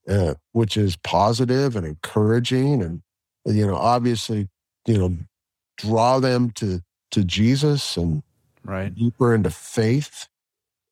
[0.07, 3.01] uh, which is positive and encouraging, and
[3.45, 4.47] you know, obviously,
[4.87, 5.17] you know,
[5.77, 8.23] draw them to to Jesus and
[8.63, 10.27] right deeper into faith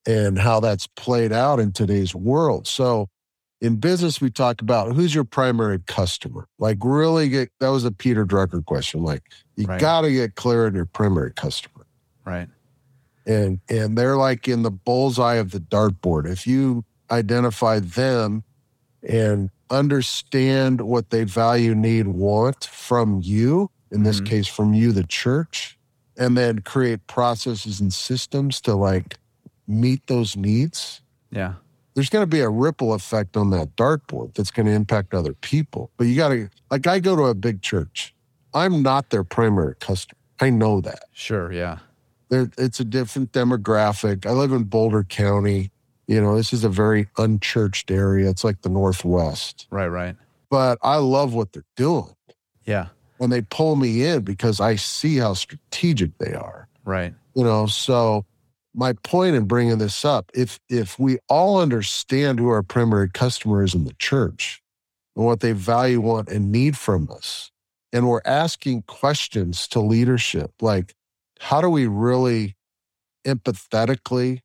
[0.05, 2.67] and how that's played out in today's world.
[2.67, 3.09] So
[3.61, 6.49] in business, we talk about who's your primary customer.
[6.59, 9.03] Like, really get that was a Peter Drucker question.
[9.03, 9.23] Like,
[9.55, 9.79] you right.
[9.79, 11.85] got to get clear on your primary customer.
[12.25, 12.49] Right.
[13.25, 16.29] And and they're like in the bullseye of the dartboard.
[16.29, 18.43] If you identify them
[19.07, 24.25] and understand what they value, need, want from you, in this mm-hmm.
[24.25, 25.77] case, from you, the church,
[26.17, 29.17] and then create processes and systems to like
[29.67, 31.53] meet those needs, Yeah.
[31.93, 35.33] there's going to be a ripple effect on that dartboard that's going to impact other
[35.33, 35.91] people.
[35.97, 38.13] But you got to, like, I go to a big church.
[38.53, 40.17] I'm not their primary customer.
[40.39, 41.05] I know that.
[41.13, 41.51] Sure.
[41.51, 41.79] Yeah.
[42.29, 44.25] There, it's a different demographic.
[44.25, 45.71] I live in Boulder County.
[46.07, 48.29] You know, this is a very unchurched area.
[48.29, 49.67] It's like the Northwest.
[49.69, 49.87] Right.
[49.87, 50.15] Right.
[50.49, 52.15] But I love what they're doing.
[52.65, 52.87] Yeah.
[53.17, 56.67] When they pull me in because I see how strategic they are.
[56.85, 57.13] Right.
[57.35, 58.25] You know, so
[58.73, 63.63] my point in bringing this up, if if we all understand who our primary customer
[63.63, 64.61] is in the church
[65.15, 67.51] and what they value, want, and need from us,
[67.91, 70.95] and we're asking questions to leadership like,
[71.43, 72.55] how do we really
[73.25, 74.39] empathetically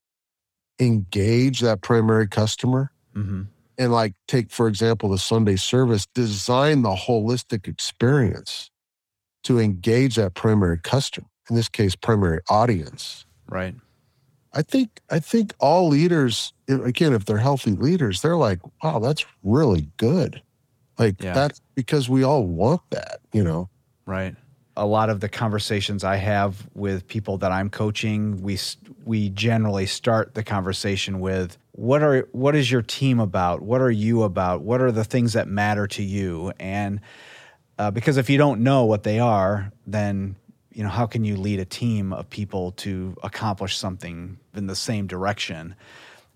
[0.81, 2.91] engage that primary customer?
[3.15, 3.43] hmm
[3.79, 8.71] And like take, for example, the Sunday service, design the holistic experience
[9.45, 13.25] to engage that primary customer, in this case, primary audience.
[13.49, 13.75] Right.
[14.53, 19.25] I think I think all leaders, again, if they're healthy leaders, they're like, wow, that's
[19.45, 20.43] really good.
[20.99, 21.35] Like Yeah.
[21.35, 23.69] that's because we all want that, you know.
[24.07, 24.35] Right.
[24.79, 28.59] A lot of the conversations I have with people that I'm coaching, we
[29.05, 33.61] we generally start the conversation with what are what is your team about?
[33.62, 34.62] What are you about?
[34.62, 36.53] What are the things that matter to you?
[36.61, 37.01] And
[37.79, 40.37] uh, because if you don't know what they are, then
[40.73, 44.77] you know how can you lead a team of people to accomplish something in the
[44.77, 45.75] same direction?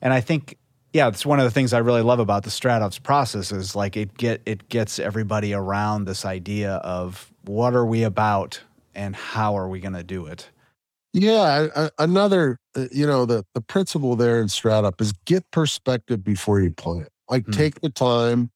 [0.01, 0.59] And I think
[0.93, 3.97] yeah, it's one of the things I really love about the StratOps process is like
[3.97, 8.61] it get it gets everybody around this idea of what are we about
[8.95, 10.51] and how are we going to do it.
[11.15, 15.51] Yeah, a- a- another, uh, you know, the the principle there in StratOp is get
[15.51, 17.07] perspective before you plan.
[17.31, 17.53] Like Hmm.
[17.53, 18.51] take the time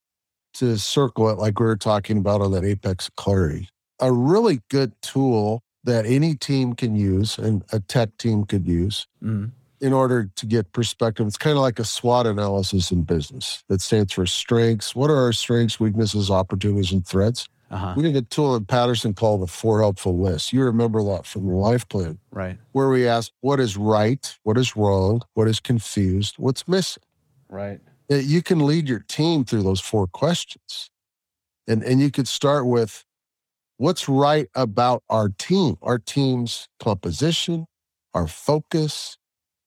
[0.54, 3.68] to circle it, like we were talking about on that Apex Clarity.
[4.00, 9.06] A really good tool that any team can use and a tech team could use
[9.22, 11.26] Mm, in order to get perspective.
[11.26, 14.94] It's kind of like a SWOT analysis in business that stands for strengths.
[14.96, 17.48] What are our strengths, weaknesses, opportunities, and threats?
[17.70, 17.94] Uh-huh.
[17.96, 20.52] We have a tool in Paterson called the four helpful lists.
[20.52, 22.58] You remember a lot from the life plan Right.
[22.72, 27.02] where we ask what is right, what is wrong, what is confused, what's missing.
[27.48, 27.80] Right.
[28.08, 30.90] You can lead your team through those four questions.
[31.66, 33.04] And and you could start with
[33.78, 37.66] what's right about our team, our team's composition,
[38.14, 39.18] our focus,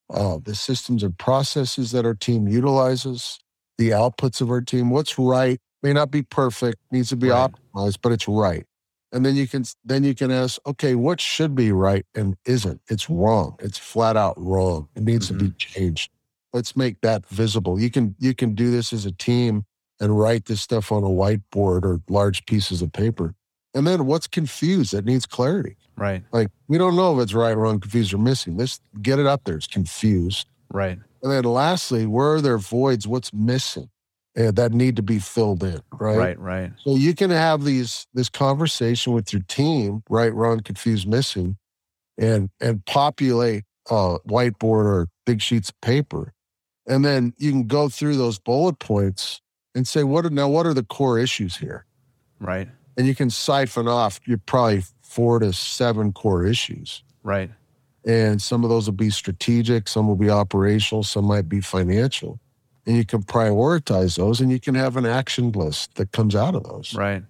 [0.09, 3.39] uh, the systems and processes that our team utilizes,
[3.77, 4.89] the outputs of our team.
[4.89, 7.51] What's right may not be perfect, needs to be Right.
[7.51, 8.65] optimized, but it's right.
[9.11, 12.81] And then you can then you can ask, okay, what should be right and isn't?
[12.89, 13.55] It's wrong.
[13.59, 14.87] It's flat out wrong.
[14.95, 15.57] It needs to be mm-hmm.
[15.57, 16.11] changed.
[16.53, 17.79] Let's make that visible.
[17.79, 19.65] You can you can do this as a team
[19.99, 23.33] and write this stuff on a whiteboard or large pieces of paper.
[23.73, 25.77] And then what's confused that needs clarity?
[25.95, 26.23] Right.
[26.31, 28.57] Like we don't know if it's right, wrong, confused, or missing.
[28.57, 29.57] Let's get it up there.
[29.57, 30.47] It's confused.
[30.71, 30.99] Right.
[31.21, 33.07] And then lastly, where are there voids?
[33.07, 33.89] What's missing?
[34.35, 36.17] And that need to be filled in, right?
[36.17, 36.39] Right.
[36.39, 36.71] Right.
[36.83, 41.57] So you can have these this conversation with your team, right, wrong, confused, missing,
[42.17, 46.33] and and populate a whiteboard or big sheets of paper.
[46.87, 49.41] And then you can go through those bullet points
[49.75, 51.85] and say, what are now what are the core issues here?
[52.39, 52.69] Right.
[52.97, 57.03] And you can siphon off you're probably four to seven core issues.
[57.23, 57.49] Right.
[58.05, 62.39] And some of those will be strategic, some will be operational, some might be financial.
[62.89, 66.55] And you can prioritize those and you can have an action list that comes out
[66.55, 66.95] of those.
[66.95, 67.21] Right.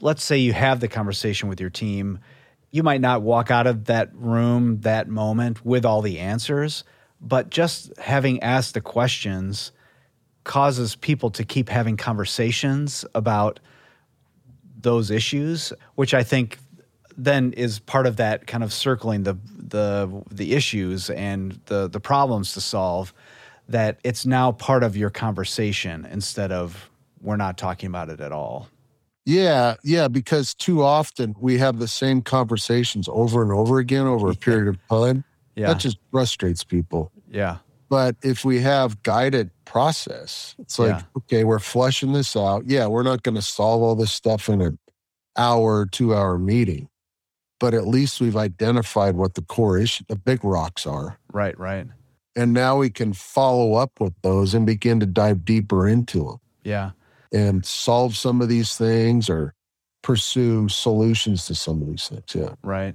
[0.00, 2.20] Let's say you have the conversation with your team.
[2.70, 6.84] You might not walk out of that room that moment with all the answers,
[7.20, 9.72] but just having asked the questions
[10.44, 13.60] causes people to keep having conversations about
[14.80, 16.56] those issues, which I think
[17.14, 22.00] then is part of that kind of circling the the the issues and the the
[22.00, 23.12] problems to solve
[23.68, 28.32] that it's now part of your conversation instead of we're not talking about it at
[28.32, 28.68] all.
[29.26, 34.30] Yeah, yeah, because too often we have the same conversations over and over again over
[34.30, 35.24] a period of time.
[35.56, 35.68] Yeah.
[35.68, 37.10] That just frustrates people.
[37.30, 37.58] yeah.
[37.90, 41.02] But if we have guided process, it's like, Yeah.
[41.18, 42.64] okay, we're fleshing this out.
[42.66, 44.78] Yeah, we're not going to solve all this stuff in an
[45.36, 46.88] hour, two hour meeting,
[47.60, 51.18] but at least we've identified what the core issue, the big rocks are.
[51.32, 51.86] Right, right.
[52.36, 56.40] And now we can follow up with those and begin to dive deeper into them
[56.64, 56.90] Yeah.
[57.32, 59.54] and solve some of these things or
[60.02, 62.24] pursue solutions to some of these things.
[62.34, 62.54] Yeah.
[62.62, 62.94] Right.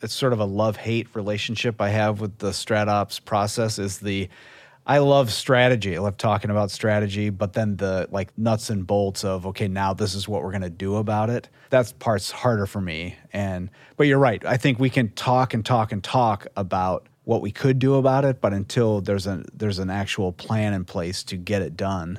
[0.00, 4.28] It's sort of a love hate relationship I have with the StratOps process is the
[4.84, 5.96] I love strategy.
[5.96, 9.94] I love talking about strategy, but then the like nuts and bolts of okay, now
[9.94, 11.48] this is what we're going to do about it.
[11.70, 13.14] That part's harder for me.
[13.32, 14.44] And but you're right.
[14.44, 18.24] I think we can talk and talk and talk about what we could do about
[18.24, 22.18] it, but until there's a there's an actual plan in place to get it done,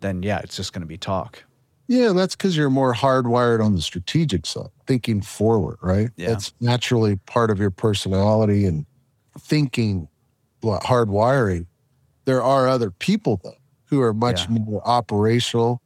[0.00, 1.44] then yeah, it's just going to be talk.
[1.86, 6.08] Yeah, that's because you're more hardwired on the strategic side, thinking forward, right?
[6.16, 6.28] Yeah.
[6.28, 8.86] That's naturally part of your personality and
[9.38, 10.08] thinking,
[10.62, 11.66] hardwiring.
[12.24, 13.56] There are other people though
[13.86, 14.58] who are much Yeah.
[14.60, 15.82] more operational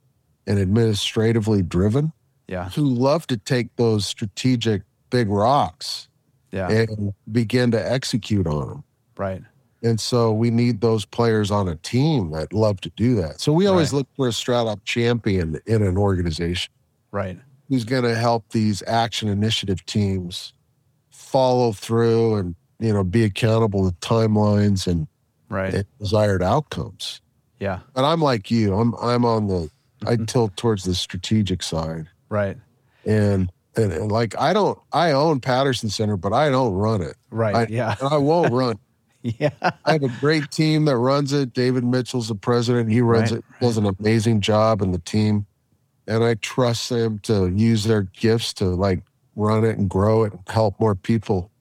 [0.47, 2.13] and administratively driven
[2.47, 2.69] Yeah.
[2.69, 6.07] who love to take those strategic big rocks
[6.51, 6.69] Yeah.
[6.69, 8.83] and begin to execute on them.
[9.17, 9.43] right.
[9.81, 13.39] And so we need those players on a team that love to do that.
[13.39, 13.99] So we always Right.
[13.99, 16.69] look for a StratOp champion in an organization
[17.11, 17.39] Right.
[17.69, 20.53] who's going to help these action initiative teams
[21.11, 25.07] follow through and you know be accountable to timelines and,
[25.49, 25.73] Right.
[25.73, 27.21] and desired outcomes.
[27.59, 27.79] yeah.
[27.93, 28.73] But I'm like you.
[28.73, 29.69] I'm I'm on the
[30.05, 32.07] I tilt towards the strategic side.
[32.29, 32.57] Right.
[33.05, 37.15] And, and and like I don't I own Paterson Center, but I don't run it.
[37.29, 37.55] Right.
[37.55, 37.95] I- yeah.
[37.99, 38.79] And I won't run.
[39.21, 39.49] Yeah.
[39.61, 41.53] I have a great team that runs it.
[41.53, 42.89] David Mitchell's the president.
[42.89, 45.45] He runs Right, it, does an amazing job and the team.
[46.07, 49.01] And I trust them to use their gifts to like
[49.35, 51.51] run it and grow it and help more people.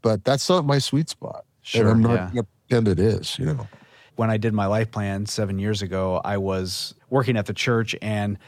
[0.00, 1.44] But that's not my sweet spot.
[1.60, 1.82] Sure.
[1.82, 2.40] and I'm not yeah.
[2.68, 3.68] pretend it is, you know.
[4.16, 7.94] when I did my life plan seven years ago, I was working at the church.
[8.00, 8.38] And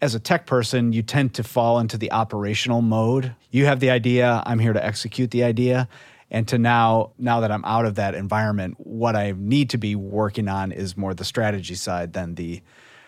[0.00, 3.34] as a tech person, you tend to fall into the operational mode.
[3.50, 5.88] You have the idea, I'm here to execute the idea.
[6.30, 9.94] And to now, now that I'm out of that environment, what I need to be
[9.94, 12.62] working on is more the strategy side than the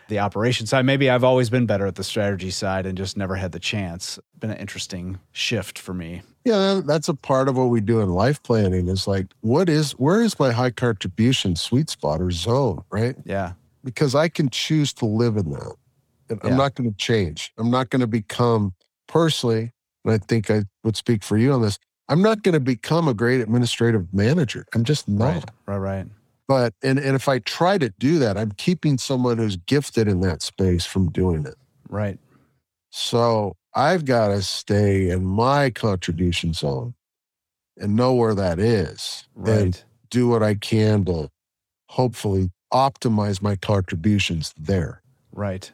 [0.09, 0.87] the operation side.
[0.87, 4.19] Maybe I've always been better at the strategy side and just never had the chance.
[4.39, 6.23] Been an interesting shift for me.
[6.47, 9.93] Yeah, that's a part of what we do in life planning is like, what is,
[9.93, 13.17] where is my high contribution sweet spot or zone, right?
[13.27, 13.53] Yeah.
[13.85, 15.75] because I can choose to live in that.
[16.31, 16.51] And Yeah.
[16.51, 17.53] I'm not going to change.
[17.59, 18.75] I'm not going to become
[19.07, 19.73] personally,
[20.05, 21.79] and I think I would speak for you on this.
[22.09, 24.65] I'm not going to become a great administrative manager.
[24.75, 25.35] I'm just not.
[25.35, 25.45] Right.
[25.67, 25.79] Right.
[25.79, 26.07] Right.
[26.47, 30.21] But and and if I try to do that, I'm keeping someone who's gifted in
[30.23, 31.57] that space from doing it.
[31.91, 32.19] Right.
[32.91, 36.95] So I've got to stay in my contribution zone
[37.77, 39.85] and know where that is and Right.
[40.09, 41.29] do what I can to
[41.91, 45.03] hopefully optimize my contributions there.
[45.33, 45.71] Right.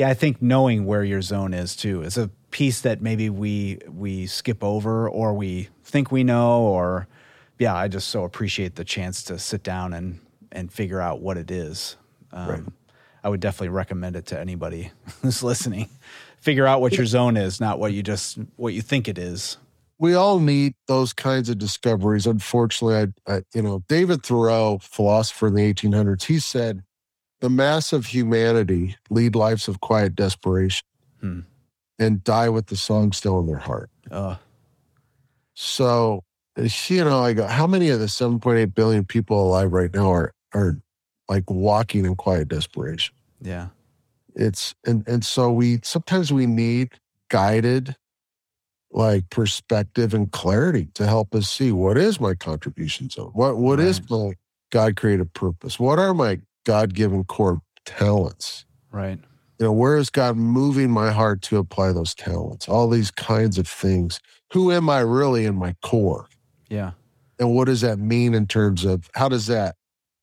[0.00, 3.80] Yeah, I think knowing where your zone is too is a piece that maybe we
[3.86, 7.06] we skip over or we think we know or
[7.58, 10.18] yeah, I just so appreciate the chance to sit down and
[10.52, 11.98] and figure out what it is.
[12.32, 12.62] Um, Right.
[13.22, 14.90] I would definitely recommend it to anybody
[15.20, 15.90] who's listening.
[16.40, 19.58] Figure out what your zone is, not what you just what you think it is.
[19.98, 22.26] we all need those kinds of discoveries.
[22.26, 26.84] Unfortunately, I, I you know, David Thoreau, philosopher in the 1800s, he said,
[27.40, 30.86] "The mass of humanity lead lives of quiet desperation,
[31.20, 31.40] Hmm.
[31.98, 34.36] and die with the song still in their heart." Uh,
[35.54, 36.22] So,
[36.56, 40.32] you know, I go, how many of the 7.8 billion people alive right now are
[40.54, 40.78] are
[41.28, 43.14] like walking in quiet desperation?
[43.40, 43.68] yeah.
[44.36, 46.92] it's and and so we sometimes we need
[47.28, 47.96] guided
[48.92, 53.80] like perspective and clarity to help us see what is my contribution zone what what
[53.80, 54.10] is Right.
[54.10, 54.32] my
[54.70, 59.18] god created purpose what are my god-given core talents Right.
[59.58, 63.58] you know where is god moving my heart to apply those talents all these kinds
[63.58, 64.20] of things
[64.52, 66.26] who am i really in my core
[66.68, 66.92] Yeah.
[67.38, 69.76] and what does that mean in terms of how does that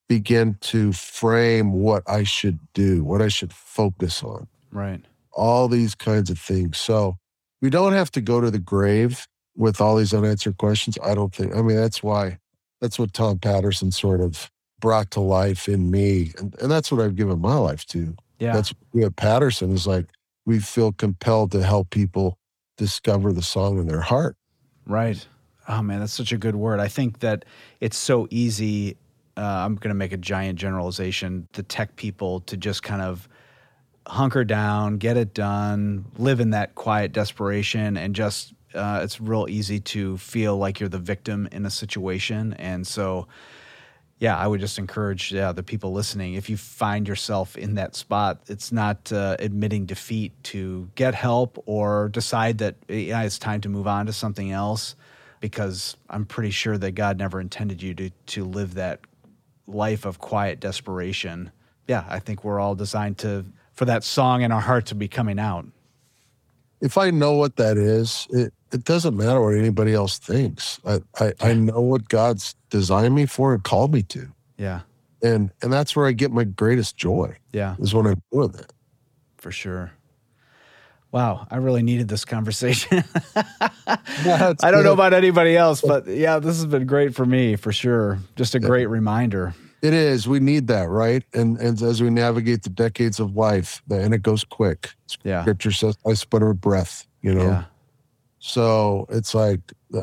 [0.09, 5.03] begin to frame what i should do what i should focus on Right.
[5.31, 6.77] all these kinds of things.
[6.77, 7.17] So
[7.61, 10.97] we don't have to go to the grave with all these unanswered questions.
[11.03, 11.55] I don't think.
[11.55, 12.37] I mean, that's why
[12.81, 17.01] that's what Tom Paterson sort of brought to life in me, and, and that's what
[17.01, 18.15] I've given my life to.
[18.39, 18.53] Yeah.
[18.53, 20.05] That's what we at Paterson is like.
[20.45, 22.37] We feel compelled to help people
[22.77, 24.37] discover the song in their heart.
[24.85, 25.27] Right.
[25.67, 26.79] Oh man, that's such a good word.
[26.79, 27.43] I think that
[27.81, 28.95] it's so easy.
[29.35, 31.47] Uh, I'm going to make a giant generalization.
[31.51, 33.27] The tech people to just kind of
[34.07, 39.47] hunker down, get it done, live in that quiet desperation, and just uh, it's real
[39.49, 42.53] easy to feel like you're the victim in a situation.
[42.53, 43.27] And so,
[44.19, 47.95] yeah, I would just encourage yeah, the people listening if you find yourself in that
[47.95, 53.61] spot, it's not uh, admitting defeat to get help or decide that yeah, it's time
[53.61, 54.95] to move on to something else
[55.39, 59.01] because I'm pretty sure that God never intended you to to live that
[59.67, 61.51] life of quiet desperation.
[61.87, 65.07] Yeah, I think we're all designed to for that song in our heart to be
[65.07, 65.65] coming out.
[66.81, 70.79] If I know what that is, it, it doesn't matter what anybody else thinks.
[70.85, 74.27] I, I, I know what God's designed me for and called me to.
[74.57, 74.81] Yeah.
[75.23, 77.37] And and that's where I get my greatest joy.
[77.51, 77.75] Yeah.
[77.79, 78.71] Is when I'm doing that.
[79.37, 79.91] For sure.
[81.11, 83.03] Wow, I really needed this conversation.
[84.25, 87.55] Yeah, I don't know about anybody else, but yeah, this has been great for me
[87.55, 88.19] for sure.
[88.35, 89.53] Just a great reminder.
[89.81, 90.27] It is.
[90.27, 91.23] We need that, right?
[91.33, 94.95] And and as we navigate the decades of life, and it goes quick.
[95.23, 95.43] Yeah.
[95.43, 97.45] Scripture says, "I sputter breath." You know.
[97.45, 97.63] Yeah.
[98.39, 99.61] So it's like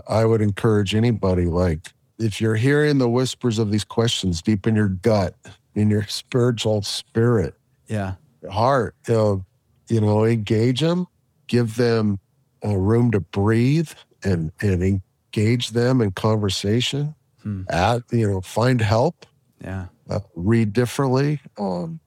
[0.09, 4.75] I would encourage anybody, like if you're hearing the whispers of these questions deep in
[4.75, 5.35] your gut,
[5.75, 7.55] in your spiritual spirit,
[7.89, 8.15] Yeah.
[8.51, 9.45] heart, you know,
[9.89, 11.07] you know engage them,
[11.47, 12.19] give them
[12.65, 13.91] uh, room to breathe,
[14.23, 17.15] and and engage them in conversation.
[17.43, 17.63] Hmm.
[17.69, 19.27] At you know, find help
[19.63, 19.87] Yeah.
[20.09, 21.41] uh, read differently.
[21.59, 22.01] Um,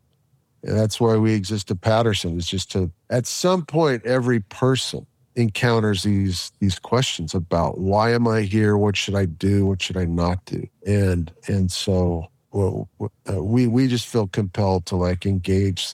[0.64, 2.38] that's why we exist at Paterson.
[2.38, 5.06] Is just to at some point every person
[5.38, 8.76] encounters these these questions about why am I here?
[8.78, 9.66] What should I do?
[9.66, 10.68] What should I not do?
[10.86, 12.90] And and so well,
[13.30, 15.94] uh, we we just feel compelled to like engage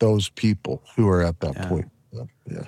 [0.00, 1.68] those people who are at that Yeah.
[1.68, 1.90] point.
[2.46, 2.64] Yeah.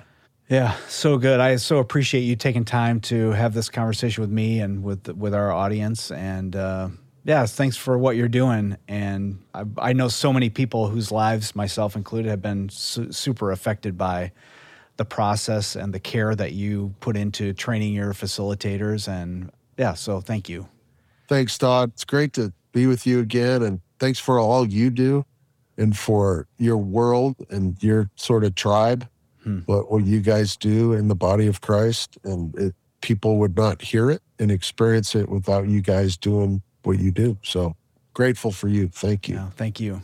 [0.49, 1.39] Yeah, so good.
[1.39, 5.33] I so appreciate you taking time to have this conversation with me and with with
[5.33, 6.11] our audience.
[6.11, 6.89] And uh,
[7.23, 8.77] yeah, thanks for what you're doing.
[8.87, 13.51] And I, I know so many people whose lives, myself included, have been su- super
[13.51, 14.31] affected by
[14.97, 19.07] the process and the care that you put into training your facilitators.
[19.07, 20.67] And yeah, so thank you.
[21.27, 21.91] Thanks, Todd.
[21.93, 23.63] It's great to be with you again.
[23.63, 25.25] And thanks for all you do
[25.77, 29.07] and for your world and your sort of tribe,
[29.43, 29.59] Hmm.
[29.65, 32.17] what, what you guys do in the body of Christ.
[32.23, 36.99] And it, people would not hear it and experience it without you guys doing what
[36.99, 37.37] you do.
[37.43, 37.75] So
[38.13, 38.87] grateful for you.
[38.87, 39.35] Thank you.
[39.35, 40.01] Yeah, thank you.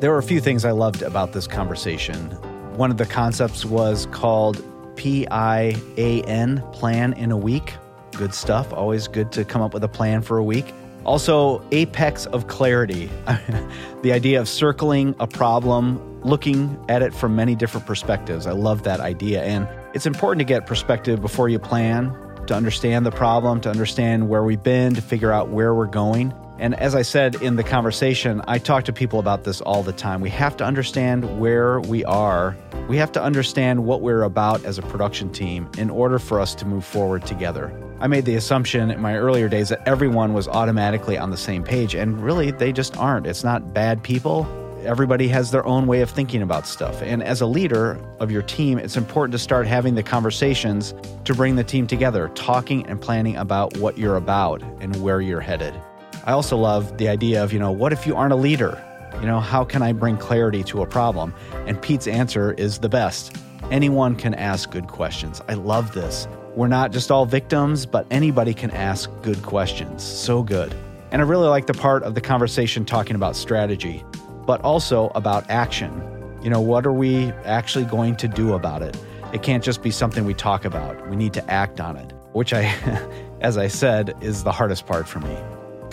[0.00, 2.16] There were a few things I loved about this conversation.
[2.76, 4.62] One of the concepts was called
[4.96, 7.74] P I A N, plan in a week.
[8.12, 8.72] Good stuff.
[8.72, 10.74] Always good to come up with a plan for a week.
[11.04, 13.08] Also, apex of clarity.
[14.02, 18.46] the idea of circling a problem, looking at it from many different perspectives.
[18.46, 19.42] I love that idea.
[19.42, 22.16] And it's important to get perspective before you plan,
[22.46, 26.34] to understand the problem, to understand where we've been, to figure out where we're going.
[26.58, 29.92] And as I said in the conversation, I talk to people about this all the
[29.92, 30.20] time.
[30.20, 32.56] We have to understand where we are.
[32.88, 36.54] We have to understand what we're about as a production team in order for us
[36.56, 37.72] to move forward together.
[37.98, 41.64] I made the assumption in my earlier days that everyone was automatically on the same
[41.64, 43.26] page, and really, they just aren't.
[43.26, 44.46] It's not bad people.
[44.84, 47.00] Everybody has their own way of thinking about stuff.
[47.00, 50.92] And as a leader of your team, it's important to start having the conversations
[51.24, 55.40] to bring the team together, talking and planning about what you're about and where you're
[55.40, 55.74] headed.
[56.26, 58.82] I also love the idea of, you know, what if you aren't a leader?
[59.20, 61.34] You know, how can I bring clarity to a problem?
[61.66, 63.36] And Pete's answer is the best.
[63.70, 65.42] Anyone can ask good questions.
[65.48, 66.26] I love this.
[66.56, 70.02] We're not just all victims, but anybody can ask good questions.
[70.02, 70.74] So good.
[71.10, 74.02] And I really like the part of the conversation talking about strategy,
[74.46, 75.92] but also about action.
[76.42, 78.96] You know, what are we actually going to do about it?
[79.34, 81.06] It can't just be something we talk about.
[81.10, 82.62] We need to act on it, which I,
[83.42, 85.36] as I said, is the hardest part for me.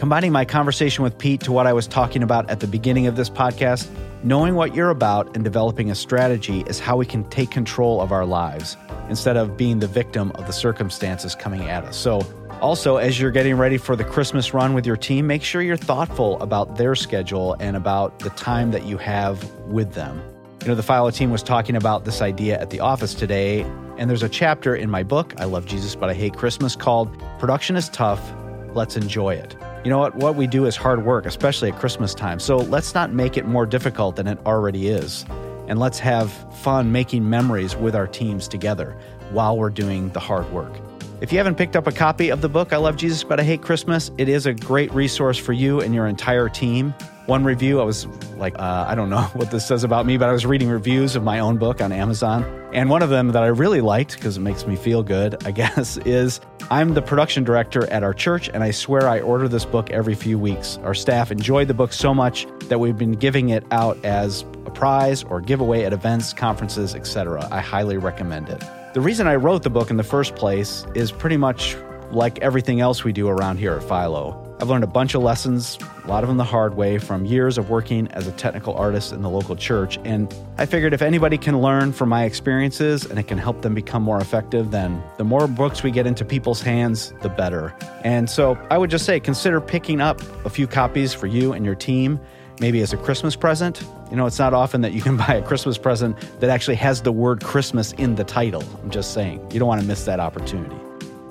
[0.02, 3.16] Combining my conversation with Pete to what I was talking about at the beginning of
[3.16, 3.88] this podcast,
[4.24, 8.12] knowing what you're about and developing a strategy is how we can take control of
[8.12, 8.78] our lives
[9.10, 11.97] instead of being the victim of the circumstances coming at us.
[11.97, 12.26] So,
[12.62, 15.78] also, as you're getting ready for the Christmas run with your team, make sure you're
[15.78, 20.20] thoughtful about their schedule and about the time that you have with them.
[20.64, 23.62] You know, the Philo team was talking about this idea at the office today,
[23.99, 27.08] and there's a chapter in my book, I Love Jesus, but I Hate Christmas, called
[27.38, 28.34] Production is Tough,
[28.74, 29.56] Let's Enjoy It.
[29.84, 30.15] You know what?
[30.15, 32.39] What we do is hard work, especially at Christmas time.
[32.39, 35.25] So let's not make it more difficult than it already is.
[35.67, 38.95] And let's have fun making memories with our teams together
[39.32, 40.71] while we're doing the hard work.
[41.19, 43.43] If you haven't picked up a copy of the book, I Love Jesus, but I
[43.43, 46.93] Hate Christmas, it is a great resource for you and your entire team.
[47.25, 48.05] One review, I was
[48.38, 51.15] like, uh, I don't know what this says about me, but I was reading reviews
[51.15, 52.43] of my own book on Amazon.
[52.73, 55.51] And one of them that I really liked, because it makes me feel good, I
[55.61, 56.39] guess, is
[56.72, 60.15] I'm the production director at our church, and I swear I order this book every
[60.15, 60.78] few weeks.
[60.84, 64.72] Our staff enjoyed the book so much that we've been giving it out as a
[64.72, 67.45] prize or giveaway at events, conferences, etc.
[67.51, 68.63] I highly recommend it.
[68.93, 71.76] The reason I wrote the book in the first place is pretty much
[72.11, 74.51] like everything else we do around here at Philo.
[74.62, 77.57] I've learned a bunch of lessons, a lot of them the hard way, from years
[77.57, 79.97] of working as a technical artist in the local church.
[80.03, 83.74] And I figured if anybody can learn from my experiences and it can help them
[83.74, 87.74] become more effective, then the more books we get into people's hands, the better.
[88.03, 91.66] And so I would just say consider picking up a few copies for you and
[91.66, 92.20] your team,
[92.59, 93.82] maybe as a Christmas present.
[94.12, 97.01] You know, it's not often that you can buy a Christmas present that actually has
[97.01, 98.64] the word Christmas in the title.
[98.84, 100.76] I'm just saying, you don't want to miss that opportunity.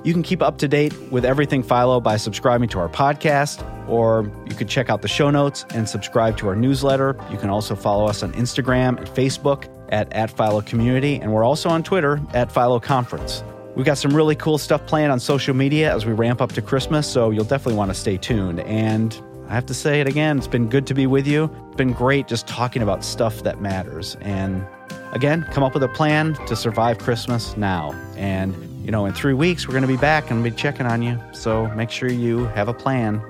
[0.03, 4.30] You can keep up to date with everything Philo by subscribing to our podcast, or
[4.48, 7.16] you could check out the show notes and subscribe to our newsletter.
[7.30, 11.44] You can also follow us on Instagram and Facebook at, at Philo Community, and we're
[11.44, 13.44] also on Twitter at Philo Conference.
[13.76, 16.62] We've got some really cool stuff planned on social media as we ramp up to
[16.62, 18.61] Christmas, so you'll definitely want to stay tuned.
[18.61, 21.51] And I have to say it again, it's been good to be with you.
[21.66, 24.16] It's been great just talking about stuff that matters.
[24.20, 24.64] And
[25.12, 27.92] again, come up with a plan to survive Christmas now.
[28.16, 31.03] And you know, in three weeks, we're going to be back and be checking on
[31.03, 31.20] you.
[31.33, 33.22] So make sure you have a plan.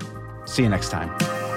[0.46, 1.49] See you next time.